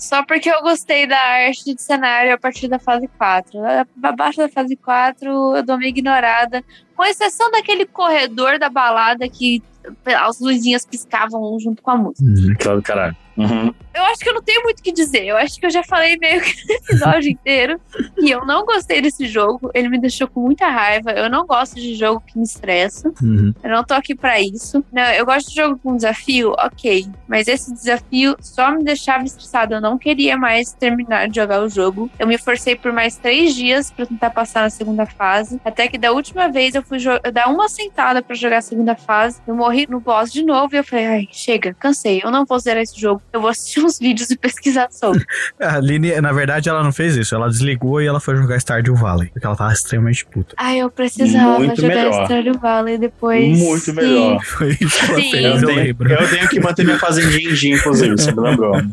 Só 0.00 0.24
porque 0.24 0.50
eu 0.50 0.62
gostei 0.62 1.06
da 1.06 1.18
arte 1.18 1.74
de 1.74 1.82
cenário 1.82 2.34
a 2.34 2.38
partir 2.38 2.68
da 2.68 2.78
fase 2.78 3.08
4. 3.18 3.60
Abaixo 4.02 4.38
da 4.38 4.48
fase 4.48 4.76
4, 4.76 5.56
eu 5.56 5.62
dou 5.62 5.76
uma 5.76 5.86
ignorada. 5.86 6.62
Com 6.94 7.04
exceção 7.04 7.50
daquele 7.50 7.86
corredor 7.86 8.58
da 8.58 8.68
balada 8.68 9.28
que 9.28 9.62
as 10.06 10.40
luzinhas 10.40 10.84
piscavam 10.84 11.58
junto 11.58 11.82
com 11.82 11.90
a 11.90 11.96
música. 11.96 12.24
Uhum. 12.24 12.54
Claro, 12.58 12.82
caralho. 12.82 13.16
Uhum. 13.38 13.72
Eu 13.94 14.04
acho 14.04 14.18
que 14.20 14.28
eu 14.28 14.34
não 14.34 14.42
tenho 14.42 14.62
muito 14.62 14.80
o 14.80 14.82
que 14.82 14.92
dizer. 14.92 15.24
Eu 15.24 15.36
acho 15.36 15.58
que 15.58 15.66
eu 15.66 15.70
já 15.70 15.82
falei 15.82 16.16
meio 16.16 16.40
que 16.40 16.54
no 16.68 16.74
episódio 16.74 17.30
inteiro 17.30 17.80
que 18.14 18.30
eu 18.30 18.44
não 18.44 18.64
gostei 18.64 19.00
desse 19.00 19.26
jogo. 19.26 19.70
Ele 19.72 19.88
me 19.88 19.98
deixou 19.98 20.28
com 20.28 20.40
muita 20.40 20.68
raiva. 20.68 21.10
Eu 21.12 21.30
não 21.30 21.46
gosto 21.46 21.76
de 21.76 21.94
jogo 21.94 22.22
que 22.26 22.36
me 22.38 22.44
estressa. 22.44 23.12
Uhum. 23.22 23.54
Eu 23.62 23.70
não 23.70 23.84
tô 23.84 23.94
aqui 23.94 24.14
pra 24.14 24.40
isso. 24.40 24.84
Não, 24.92 25.02
eu 25.02 25.24
gosto 25.24 25.48
de 25.48 25.56
jogo 25.56 25.78
com 25.82 25.96
desafio, 25.96 26.52
ok. 26.58 27.06
Mas 27.26 27.48
esse 27.48 27.72
desafio 27.72 28.36
só 28.40 28.70
me 28.70 28.84
deixava 28.84 29.24
estressado. 29.24 29.74
Eu 29.74 29.80
não 29.80 29.98
queria 29.98 30.36
mais 30.36 30.72
terminar 30.72 31.28
de 31.28 31.36
jogar 31.36 31.62
o 31.62 31.68
jogo. 31.68 32.10
Eu 32.18 32.26
me 32.26 32.38
forcei 32.38 32.76
por 32.76 32.92
mais 32.92 33.16
três 33.16 33.54
dias 33.54 33.90
pra 33.90 34.06
tentar 34.06 34.30
passar 34.30 34.62
na 34.62 34.70
segunda 34.70 35.06
fase. 35.06 35.60
Até 35.64 35.88
que 35.88 35.98
da 35.98 36.12
última 36.12 36.48
vez 36.48 36.74
eu 36.74 36.82
fui 36.82 36.98
eu 37.24 37.32
dar 37.32 37.48
uma 37.48 37.68
sentada 37.68 38.22
pra 38.22 38.34
jogar 38.34 38.58
a 38.58 38.62
segunda 38.62 38.94
fase. 38.94 39.40
Eu 39.46 39.54
morri 39.54 39.86
no 39.88 40.00
boss 40.00 40.32
de 40.32 40.44
novo 40.44 40.74
e 40.74 40.78
eu 40.78 40.84
falei, 40.84 41.06
ai, 41.06 41.28
chega, 41.30 41.74
cansei. 41.74 42.20
Eu 42.22 42.30
não 42.30 42.44
vou 42.44 42.58
zerar 42.58 42.82
esse 42.82 42.98
jogo. 42.98 43.22
Eu 43.32 43.40
vou 43.42 43.50
assistir 43.50 43.80
uns 43.80 43.98
vídeos 43.98 44.30
e 44.30 44.36
pesquisar 44.36 44.88
sobre. 44.90 45.24
A 45.60 45.76
Aline, 45.76 46.18
na 46.20 46.32
verdade, 46.32 46.68
ela 46.68 46.82
não 46.82 46.92
fez 46.92 47.16
isso. 47.16 47.34
Ela 47.34 47.48
desligou 47.48 48.00
e 48.00 48.06
ela 48.06 48.20
foi 48.20 48.36
jogar 48.36 48.56
Stardew 48.58 48.94
Valley, 48.96 49.28
porque 49.28 49.46
ela 49.46 49.54
tava 49.56 49.72
extremamente 49.72 50.24
puta. 50.26 50.54
ai, 50.56 50.78
eu 50.78 50.90
precisava 50.90 51.58
Muito 51.58 51.80
jogar 51.80 51.94
melhor. 51.94 52.24
Stardew 52.24 52.58
Valley 52.58 52.98
depois. 52.98 53.58
Muito 53.58 53.80
Sim. 53.84 53.92
melhor. 53.92 54.40
Foi 54.44 54.70
isso 54.80 54.98
que 54.98 55.10
ela 55.10 55.20
Sim. 55.20 55.30
fez, 55.30 55.44
Eu 55.44 55.50
eu 55.60 55.66
tenho, 55.66 55.78
lembro. 55.84 56.12
eu 56.12 56.30
tenho 56.30 56.48
que 56.48 56.60
manter 56.60 56.84
minha 56.84 56.98
fazendinha 56.98 57.50
em 57.50 57.54
dia, 57.54 57.74
inclusive, 57.74 58.12
você 58.12 58.32
me 58.32 58.40
lembrou. 58.40 58.74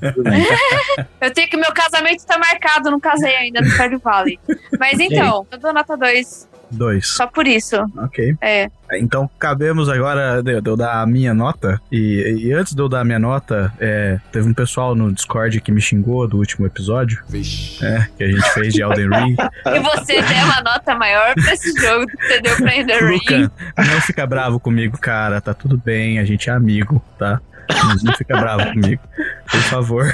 Eu 1.22 1.32
tenho 1.34 1.50
que 1.50 1.58
meu 1.58 1.72
casamento 1.74 2.24
tá 2.26 2.38
marcado, 2.38 2.92
não 2.92 3.00
casei 3.00 3.36
ainda 3.36 3.62
no 3.62 3.68
Stardew 3.68 4.00
Valley. 4.00 4.40
Mas 4.80 5.00
então, 5.00 5.46
eu 5.52 5.58
dou 5.58 5.74
nota 5.74 5.98
2. 5.98 6.48
Dois. 6.76 7.08
Só 7.08 7.28
por 7.28 7.48
isso. 7.48 7.76
Ok. 7.98 8.36
É. 8.42 8.68
Então, 8.94 9.28
cabemos 9.40 9.90
agora 9.90 10.44
de, 10.44 10.62
de 10.62 10.70
eu 10.70 10.78
dar 10.78 11.02
a 11.02 11.06
minha 11.08 11.34
nota. 11.34 11.82
E, 11.92 12.46
e 12.46 12.54
antes 12.54 12.74
de 12.76 12.82
eu 12.82 12.88
dar 12.88 13.02
a 13.02 13.04
minha 13.04 13.18
nota, 13.18 13.74
é, 13.80 14.20
teve 14.32 14.48
um 14.48 14.54
pessoal 14.54 14.94
no 14.94 15.12
Discord 15.12 15.60
que 15.62 15.72
me 15.72 15.82
xingou 15.82 16.28
do 16.28 16.38
último 16.38 16.68
episódio. 16.68 17.24
Vixe. 17.28 17.84
É, 17.84 18.08
que 18.18 18.24
a 18.24 18.28
gente 18.28 18.48
fez 18.54 18.74
de 18.74 18.82
Elden 18.84 19.10
Ring. 19.10 19.36
E 19.66 19.80
você 19.80 20.22
deu 20.22 20.44
uma 20.46 20.62
nota 20.62 20.96
maior 20.96 21.34
pra 21.34 21.54
esse 21.54 21.72
jogo 21.82 22.06
do 22.06 22.12
que 22.18 22.28
você 22.28 22.42
deu 22.42 22.56
pra 22.58 22.76
Ender 22.78 23.04
Ring. 23.08 23.14
Luca, 23.44 23.52
não 23.78 24.02
fica 24.02 24.28
bravo 24.28 24.60
comigo, 24.60 24.98
cara. 25.00 25.42
Tá 25.42 25.54
tudo 25.54 25.78
bem, 25.84 26.20
a 26.20 26.26
gente 26.26 26.50
é 26.50 26.54
amigo, 26.54 27.04
tá? 27.18 27.42
Não- 27.68 27.96
Não 28.04 28.14
fica 28.14 28.38
bravo 28.38 28.72
comigo, 28.72 29.02
por 29.50 29.60
favor. 29.62 30.12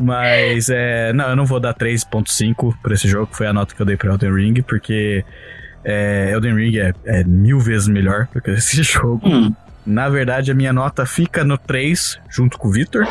Mas, 0.00 0.70
é. 0.70 1.12
Não, 1.12 1.28
eu 1.30 1.36
não 1.36 1.44
vou 1.44 1.60
dar 1.60 1.74
3.5 1.74 2.74
pra 2.82 2.94
esse 2.94 3.06
jogo, 3.06 3.26
que 3.26 3.36
foi 3.36 3.46
a 3.46 3.52
nota 3.52 3.74
que 3.74 3.82
eu 3.82 3.86
dei 3.86 3.96
pra 3.96 4.10
Elden 4.12 4.32
Ring, 4.34 4.62
porque. 4.62 5.22
É, 5.84 6.30
Elden 6.32 6.54
Ring 6.54 6.76
é, 6.78 6.94
é 7.04 7.24
mil 7.24 7.60
vezes 7.60 7.88
melhor 7.88 8.28
do 8.32 8.40
que 8.40 8.50
esse 8.52 8.82
jogo. 8.82 9.28
Hum. 9.28 9.54
Na 9.86 10.08
verdade, 10.08 10.50
a 10.50 10.54
minha 10.54 10.72
nota 10.72 11.04
fica 11.04 11.44
no 11.44 11.58
3, 11.58 12.18
junto 12.30 12.58
com 12.58 12.68
o 12.68 12.72
Victor. 12.72 13.06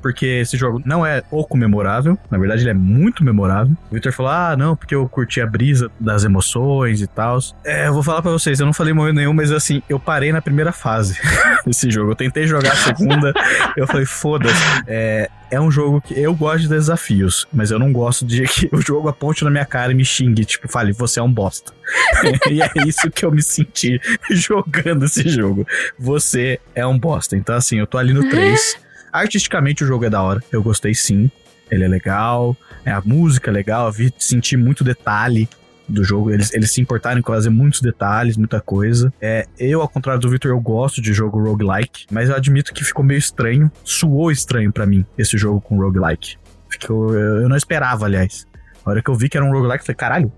Porque 0.00 0.26
esse 0.26 0.56
jogo 0.56 0.82
não 0.84 1.04
é 1.04 1.20
pouco 1.20 1.56
memorável. 1.56 2.18
Na 2.30 2.38
verdade, 2.38 2.62
ele 2.62 2.70
é 2.70 2.74
muito 2.74 3.24
memorável. 3.24 3.76
O 3.90 3.94
Victor 3.94 4.12
falou: 4.12 4.32
Ah, 4.32 4.56
não, 4.56 4.76
porque 4.76 4.94
eu 4.94 5.08
curti 5.08 5.40
a 5.40 5.46
brisa 5.46 5.90
das 5.98 6.24
emoções 6.24 7.00
e 7.00 7.06
tal. 7.06 7.38
É, 7.64 7.86
eu 7.86 7.94
vou 7.94 8.02
falar 8.02 8.22
pra 8.22 8.30
vocês, 8.30 8.60
eu 8.60 8.66
não 8.66 8.72
falei 8.72 8.92
momento 8.92 9.16
nenhum, 9.16 9.32
mas 9.32 9.52
assim, 9.52 9.82
eu 9.88 9.98
parei 10.00 10.32
na 10.32 10.42
primeira 10.42 10.72
fase 10.72 11.18
desse 11.66 11.90
jogo. 11.90 12.12
Eu 12.12 12.16
tentei 12.16 12.46
jogar 12.46 12.72
a 12.72 12.76
segunda, 12.76 13.32
eu 13.76 13.86
falei, 13.86 14.06
foda-se. 14.06 14.54
É, 14.86 15.30
é 15.50 15.60
um 15.60 15.70
jogo 15.70 16.00
que 16.00 16.18
eu 16.18 16.34
gosto 16.34 16.62
de 16.62 16.68
desafios, 16.68 17.46
mas 17.52 17.70
eu 17.70 17.78
não 17.78 17.92
gosto 17.92 18.24
de 18.24 18.42
que 18.42 18.68
o 18.72 18.80
jogo 18.80 19.08
aponte 19.08 19.42
na 19.44 19.50
minha 19.50 19.64
cara 19.64 19.92
e 19.92 19.94
me 19.94 20.04
xingue, 20.04 20.44
tipo, 20.44 20.68
fale, 20.68 20.92
você 20.92 21.18
é 21.18 21.22
um 21.22 21.32
bosta. 21.32 21.72
e 22.50 22.62
é 22.62 22.70
isso 22.86 23.10
que 23.10 23.24
eu 23.24 23.32
me 23.32 23.42
senti 23.42 24.00
jogando 24.30 25.04
esse 25.04 25.28
jogo. 25.28 25.66
Você 25.98 26.60
é 26.74 26.86
um 26.86 26.98
bosta. 26.98 27.36
Então, 27.36 27.56
assim, 27.56 27.78
eu 27.78 27.86
tô 27.86 27.98
ali 27.98 28.12
no 28.12 28.28
3. 28.28 28.78
Artisticamente 29.12 29.84
o 29.84 29.86
jogo 29.86 30.04
é 30.04 30.10
da 30.10 30.22
hora. 30.22 30.42
Eu 30.50 30.62
gostei 30.62 30.94
sim. 30.94 31.30
Ele 31.70 31.84
é 31.84 31.88
legal. 31.88 32.56
É, 32.84 32.90
a 32.90 33.00
música 33.04 33.50
é 33.50 33.52
legal. 33.52 33.86
Eu 33.86 33.92
vi, 33.92 34.12
senti 34.18 34.56
muito 34.56 34.82
detalhe 34.82 35.48
do 35.88 36.04
jogo. 36.04 36.30
Eles, 36.30 36.52
eles 36.52 36.70
se 36.72 36.80
importaram 36.80 37.20
em 37.20 37.22
fazer 37.22 37.50
muitos 37.50 37.80
detalhes, 37.80 38.36
muita 38.36 38.60
coisa. 38.60 39.12
É, 39.20 39.46
eu, 39.58 39.80
ao 39.80 39.88
contrário 39.88 40.20
do 40.20 40.30
Victor, 40.30 40.50
eu 40.50 40.60
gosto 40.60 41.02
de 41.02 41.12
jogo 41.12 41.42
roguelike. 41.42 42.06
Mas 42.10 42.28
eu 42.28 42.36
admito 42.36 42.72
que 42.72 42.84
ficou 42.84 43.04
meio 43.04 43.18
estranho. 43.18 43.70
Suou 43.84 44.30
estranho 44.30 44.72
pra 44.72 44.86
mim 44.86 45.04
esse 45.18 45.36
jogo 45.36 45.60
com 45.60 45.78
roguelike. 45.78 46.36
Ficou, 46.68 47.14
eu 47.14 47.42
eu 47.42 47.48
não 47.48 47.56
esperava, 47.56 48.06
aliás. 48.06 48.46
A 48.84 48.90
hora 48.90 49.02
que 49.02 49.10
eu 49.10 49.14
vi 49.14 49.28
que 49.28 49.36
era 49.36 49.44
um 49.44 49.52
roguelike, 49.52 49.82
eu 49.82 49.86
falei, 49.86 49.96
caralho. 49.96 50.32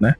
Né? 0.00 0.14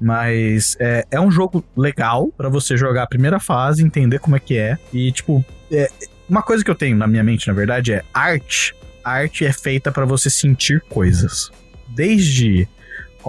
Mas 0.00 0.76
é, 0.78 1.04
é 1.10 1.20
um 1.20 1.30
jogo 1.30 1.64
legal 1.76 2.28
pra 2.36 2.48
você 2.48 2.76
jogar 2.76 3.02
a 3.02 3.06
primeira 3.06 3.40
fase, 3.40 3.84
entender 3.84 4.20
como 4.20 4.36
é 4.36 4.40
que 4.40 4.56
é. 4.56 4.78
E, 4.92 5.10
tipo, 5.10 5.44
é, 5.70 5.90
uma 6.28 6.42
coisa 6.42 6.64
que 6.64 6.70
eu 6.70 6.74
tenho 6.74 6.96
na 6.96 7.06
minha 7.06 7.24
mente, 7.24 7.48
na 7.48 7.54
verdade, 7.54 7.92
é 7.92 8.04
arte. 8.12 8.74
Arte 9.02 9.44
é 9.44 9.52
feita 9.52 9.90
pra 9.90 10.04
você 10.04 10.28
sentir 10.28 10.82
coisas. 10.88 11.50
Desde. 11.88 12.68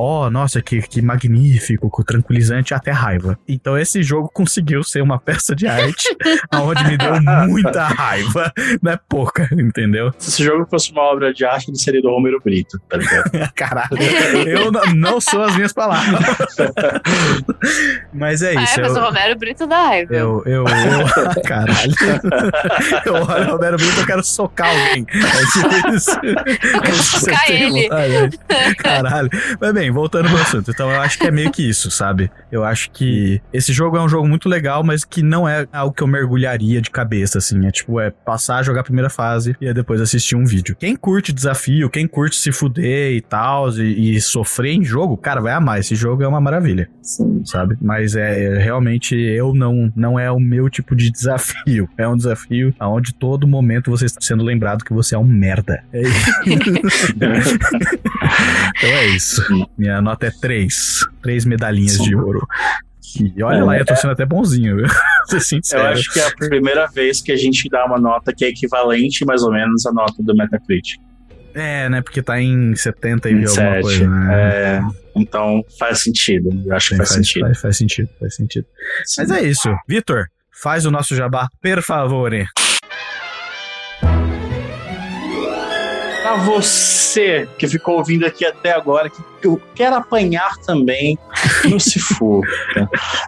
Oh, 0.02 0.30
nossa, 0.30 0.62
que, 0.62 0.82
que 0.82 1.02
magnífico, 1.02 1.90
que 1.92 2.04
tranquilizante, 2.06 2.74
até 2.74 2.92
raiva. 2.92 3.38
Então 3.48 3.78
esse 3.78 4.02
jogo 4.02 4.30
conseguiu 4.34 4.82
ser 4.84 5.02
uma 5.02 5.20
peça 5.20 5.54
de 5.56 5.68
arte 5.68 6.08
onde 6.56 6.84
me 6.86 6.98
deu 6.98 7.22
muita 7.48 7.84
raiva. 7.86 8.52
Não 8.82 8.92
é 8.94 9.00
pouca, 9.10 9.50
entendeu? 9.52 10.14
Se 10.18 10.30
esse 10.30 10.44
jogo 10.44 10.66
fosse 10.70 10.92
uma 10.92 11.02
obra 11.02 11.34
de 11.34 11.44
arte, 11.46 11.70
ele 11.70 11.78
seria 11.78 12.02
do 12.02 12.10
Romero 12.10 12.40
Brito, 12.44 12.80
tá 12.90 12.98
ligado? 12.98 13.30
Caralho, 13.56 13.90
eu 14.48 14.72
não, 14.72 14.82
não 14.96 15.22
sou 15.22 15.42
as 15.44 15.56
minhas 15.56 15.74
palavras. 15.74 16.20
Mas 18.14 18.42
é 18.42 18.56
Ah, 18.58 18.64
isso. 18.64 18.80
é, 18.80 18.84
mas 18.84 18.96
eu- 18.96 19.02
o 19.02 19.06
Romero 19.06 19.38
Brito 19.38 19.68
dá 19.68 19.84
raiva. 19.88 20.14
Eu, 20.14 20.44
eu, 20.46 20.64
eu. 20.66 21.42
Caralho. 21.44 21.94
Eu 23.06 23.14
olho 23.16 23.48
o 23.48 23.52
Romero 23.52 23.78
Brito, 23.78 24.00
eu 24.00 24.06
quero 24.06 24.24
socar 24.24 24.70
alguém. 24.70 25.06
É 25.14 25.94
isso. 25.96 26.10
Eu 26.74 26.82
quero 26.82 26.96
socar 26.96 27.52
ele. 27.52 27.82
vontade? 27.84 28.40
Caralho. 28.78 29.30
Mas 29.60 29.74
bem, 29.74 29.89
voltando 29.92 30.30
pro 30.30 30.42
assunto. 30.42 30.72
Então 30.72 30.92
eu 30.92 31.02
acho 31.02 31.20
que 31.20 31.28
é 31.28 31.32
meio 31.32 31.52
que 31.52 31.68
isso, 31.68 31.92
sabe? 31.92 32.32
Eu 32.52 32.64
acho 32.64 32.90
que 32.92 33.42
esse 33.54 33.74
jogo 33.74 33.98
é 33.98 34.02
um 34.02 34.10
jogo 34.10 34.28
muito 34.28 34.48
legal, 34.48 34.84
mas 34.84 35.04
que 35.04 35.22
não 35.22 35.48
é 35.48 35.68
algo 35.72 35.94
que 35.94 36.02
eu 36.02 36.08
mergulharia 36.08 36.82
de 36.82 36.90
cabeça, 36.90 37.38
assim. 37.38 37.66
É 37.66 37.72
tipo, 37.72 38.00
é 38.00 38.10
passar, 38.10 38.64
jogar 38.64 38.82
a 38.82 38.84
primeira 38.84 39.10
fase 39.10 39.56
e 39.60 39.74
depois 39.74 40.02
assistir 40.02 40.36
um 40.36 40.46
vídeo. 40.46 40.76
Quem 40.80 40.96
curte 40.96 41.34
desafio, 41.34 41.90
quem 41.90 42.08
curte 42.08 42.36
se 42.36 42.52
fuder 42.52 43.14
e 43.14 43.22
tal, 43.22 43.70
e, 43.78 44.16
e 44.16 44.22
sofrer 44.22 44.74
em 44.74 44.84
jogo, 44.84 45.18
cara, 45.18 45.42
vai 45.42 45.54
amar. 45.54 45.80
Esse 45.80 45.96
jogo 45.96 46.24
é 46.24 46.28
uma 46.28 46.42
maravilha 46.42 46.90
Sim. 47.02 47.42
sabe? 47.46 47.78
Mas 47.82 48.16
é 48.16 48.30
é, 48.30 48.58
realmente 48.58 49.16
eu 49.16 49.54
não 49.54 49.92
não 49.96 50.20
é 50.20 50.32
o 50.32 50.40
meu 50.40 50.70
tipo 50.70 50.96
de 50.96 51.10
desafio. 51.12 51.90
É 51.98 52.08
um 52.08 52.16
desafio 52.16 52.74
aonde 52.80 53.14
todo 53.14 53.48
momento 53.48 53.92
você 53.92 54.06
está 54.06 54.22
sendo 54.22 54.44
lembrado 54.44 54.84
que 54.84 54.94
você 54.94 55.16
é 55.16 55.18
um 55.18 55.26
merda. 55.26 55.84
É 55.92 56.02
isso. 56.02 56.32
então 58.78 58.90
é 58.90 59.08
isso. 59.08 59.70
Minha 59.80 60.02
nota 60.02 60.28
é 60.28 60.32
3. 60.32 61.08
Três 61.24 61.46
medalhinhas 61.46 61.94
Sim. 61.94 62.04
de 62.04 62.16
ouro. 62.16 62.46
E 63.18 63.42
olha 63.42 63.64
lá, 63.64 63.78
eu 63.78 63.86
tô 63.86 63.96
sendo 63.96 64.12
até 64.12 64.26
bonzinho, 64.26 64.76
viu? 64.76 64.86
Eu 65.72 65.82
acho 65.82 66.12
que 66.12 66.20
é 66.20 66.28
a 66.28 66.36
primeira 66.36 66.88
vez 66.88 67.22
que 67.22 67.32
a 67.32 67.36
gente 67.36 67.70
dá 67.70 67.86
uma 67.86 68.00
nota 68.00 68.34
que 68.36 68.44
é 68.44 68.50
equivalente, 68.50 69.24
mais 69.26 69.44
ou 69.44 69.52
menos, 69.52 69.86
à 69.86 69.92
nota 69.92 70.16
do 70.20 70.36
Metacritic. 70.36 71.00
É, 71.54 71.88
né? 71.88 72.02
Porque 72.02 72.22
tá 72.22 72.42
em 72.42 72.76
70 72.76 73.30
e 73.30 73.34
alguma 73.34 73.48
27. 73.48 73.82
coisa, 73.82 74.10
né? 74.10 74.34
É, 74.34 74.82
então 75.16 75.64
faz 75.78 76.02
sentido. 76.02 76.50
Eu 76.66 76.76
acho 76.76 76.90
que 76.90 76.96
Sim, 76.96 76.98
faz, 76.98 77.10
sentido. 77.10 77.42
Faz, 77.46 77.62
faz 77.62 77.78
sentido, 77.78 78.10
faz 78.20 78.36
sentido. 78.36 78.66
Sim. 79.06 79.22
Mas 79.22 79.32
é 79.32 79.42
isso. 79.44 79.70
Vitor, 79.88 80.26
faz 80.62 80.86
o 80.86 80.92
nosso 80.92 81.16
jabá, 81.16 81.48
per 81.62 81.82
favore. 81.84 82.46
Pra 86.24 86.38
você 86.38 87.48
que 87.58 87.68
ficou 87.68 87.98
ouvindo 87.98 88.26
aqui 88.26 88.46
até 88.46 88.72
agora, 88.72 89.10
que 89.10 89.39
eu 89.48 89.62
quero 89.76 89.96
apanhar 89.96 90.58
também 90.66 91.18
no 91.70 91.80
Cifu, 91.80 92.42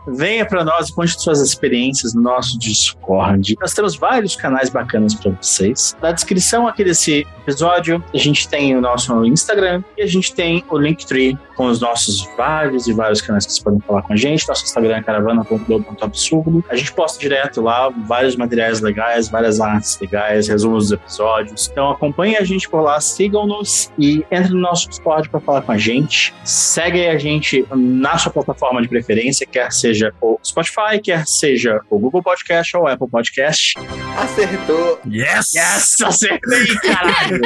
venha 0.08 0.46
pra 0.46 0.64
nós 0.64 0.90
e 0.90 0.94
conte 0.94 1.22
suas 1.22 1.42
experiências 1.42 2.14
no 2.14 2.22
nosso 2.22 2.58
Discord. 2.60 3.56
Nós 3.60 3.74
temos 3.74 3.96
vários 3.96 4.36
canais 4.36 4.70
bacanas 4.70 5.16
pra 5.16 5.32
vocês. 5.32 5.96
Na 6.02 6.12
descrição 6.12 6.68
aqui 6.68 6.84
desse 6.84 7.26
episódio, 7.42 8.04
a 8.14 8.18
gente 8.18 8.48
tem 8.48 8.76
o 8.76 8.82
nosso 8.82 9.26
Instagram 9.26 9.84
e 9.98 10.04
a 10.04 10.08
gente 10.08 10.34
tem 10.34 10.64
o 10.70 10.78
Linktree 10.78 11.38
com 11.56 11.68
os 11.68 11.80
nossos 11.80 12.28
vários 12.36 12.88
e 12.88 12.94
vários 12.94 13.22
canais 13.22 13.46
que 13.46 13.52
vocês 13.52 13.64
podem 13.64 13.80
falar 13.82 14.02
com 14.02 14.14
a 14.14 14.16
gente. 14.16 14.48
Nosso 14.48 14.64
Instagram 14.64 14.98
é 14.98 15.04
caravana.absurdo. 15.04 16.64
A 16.70 16.76
gente 16.76 16.92
posta 16.94 17.20
direto 17.20 17.62
lá 17.62 17.90
vários 18.08 18.36
materiais 18.36 18.82
legais, 18.82 19.30
várias 19.30 19.60
artes 19.60 20.00
legais, 20.00 20.48
resumos 20.48 20.86
dos 20.86 20.94
episódios. 20.94 21.70
Então 21.72 21.92
acompanhe 21.92 22.36
a 22.38 22.44
gente 22.44 22.68
por 22.68 22.82
lá, 22.82 23.00
sigam-nos 23.00 23.92
e 23.98 24.26
entre 24.32 24.54
no 24.54 24.60
nosso 24.60 24.90
Discord 24.90 25.30
para 25.30 25.40
falar 25.40 25.62
com 25.62 25.72
a 25.72 25.78
gente. 25.78 26.01
Segue 26.44 27.08
a 27.08 27.18
gente 27.18 27.66
na 27.72 28.18
sua 28.18 28.32
plataforma 28.32 28.82
de 28.82 28.88
preferência, 28.88 29.46
quer 29.46 29.72
seja 29.72 30.14
o 30.22 30.40
Spotify, 30.44 31.00
quer 31.04 31.26
seja 31.28 31.80
o 31.90 32.00
Google 32.00 32.24
Podcast 32.24 32.76
ou 32.78 32.84
o 32.84 32.88
Apple 32.88 33.10
Podcast. 33.10 33.74
Acertou. 34.18 35.00
Yes! 35.06 35.54
Yes, 35.54 36.02
acertei, 36.02 36.68
caralho! 36.82 37.42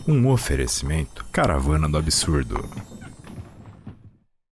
Um 0.07 0.27
oferecimento 0.27 1.23
Caravana 1.31 1.87
do 1.87 1.99
Absurdo. 1.99 2.67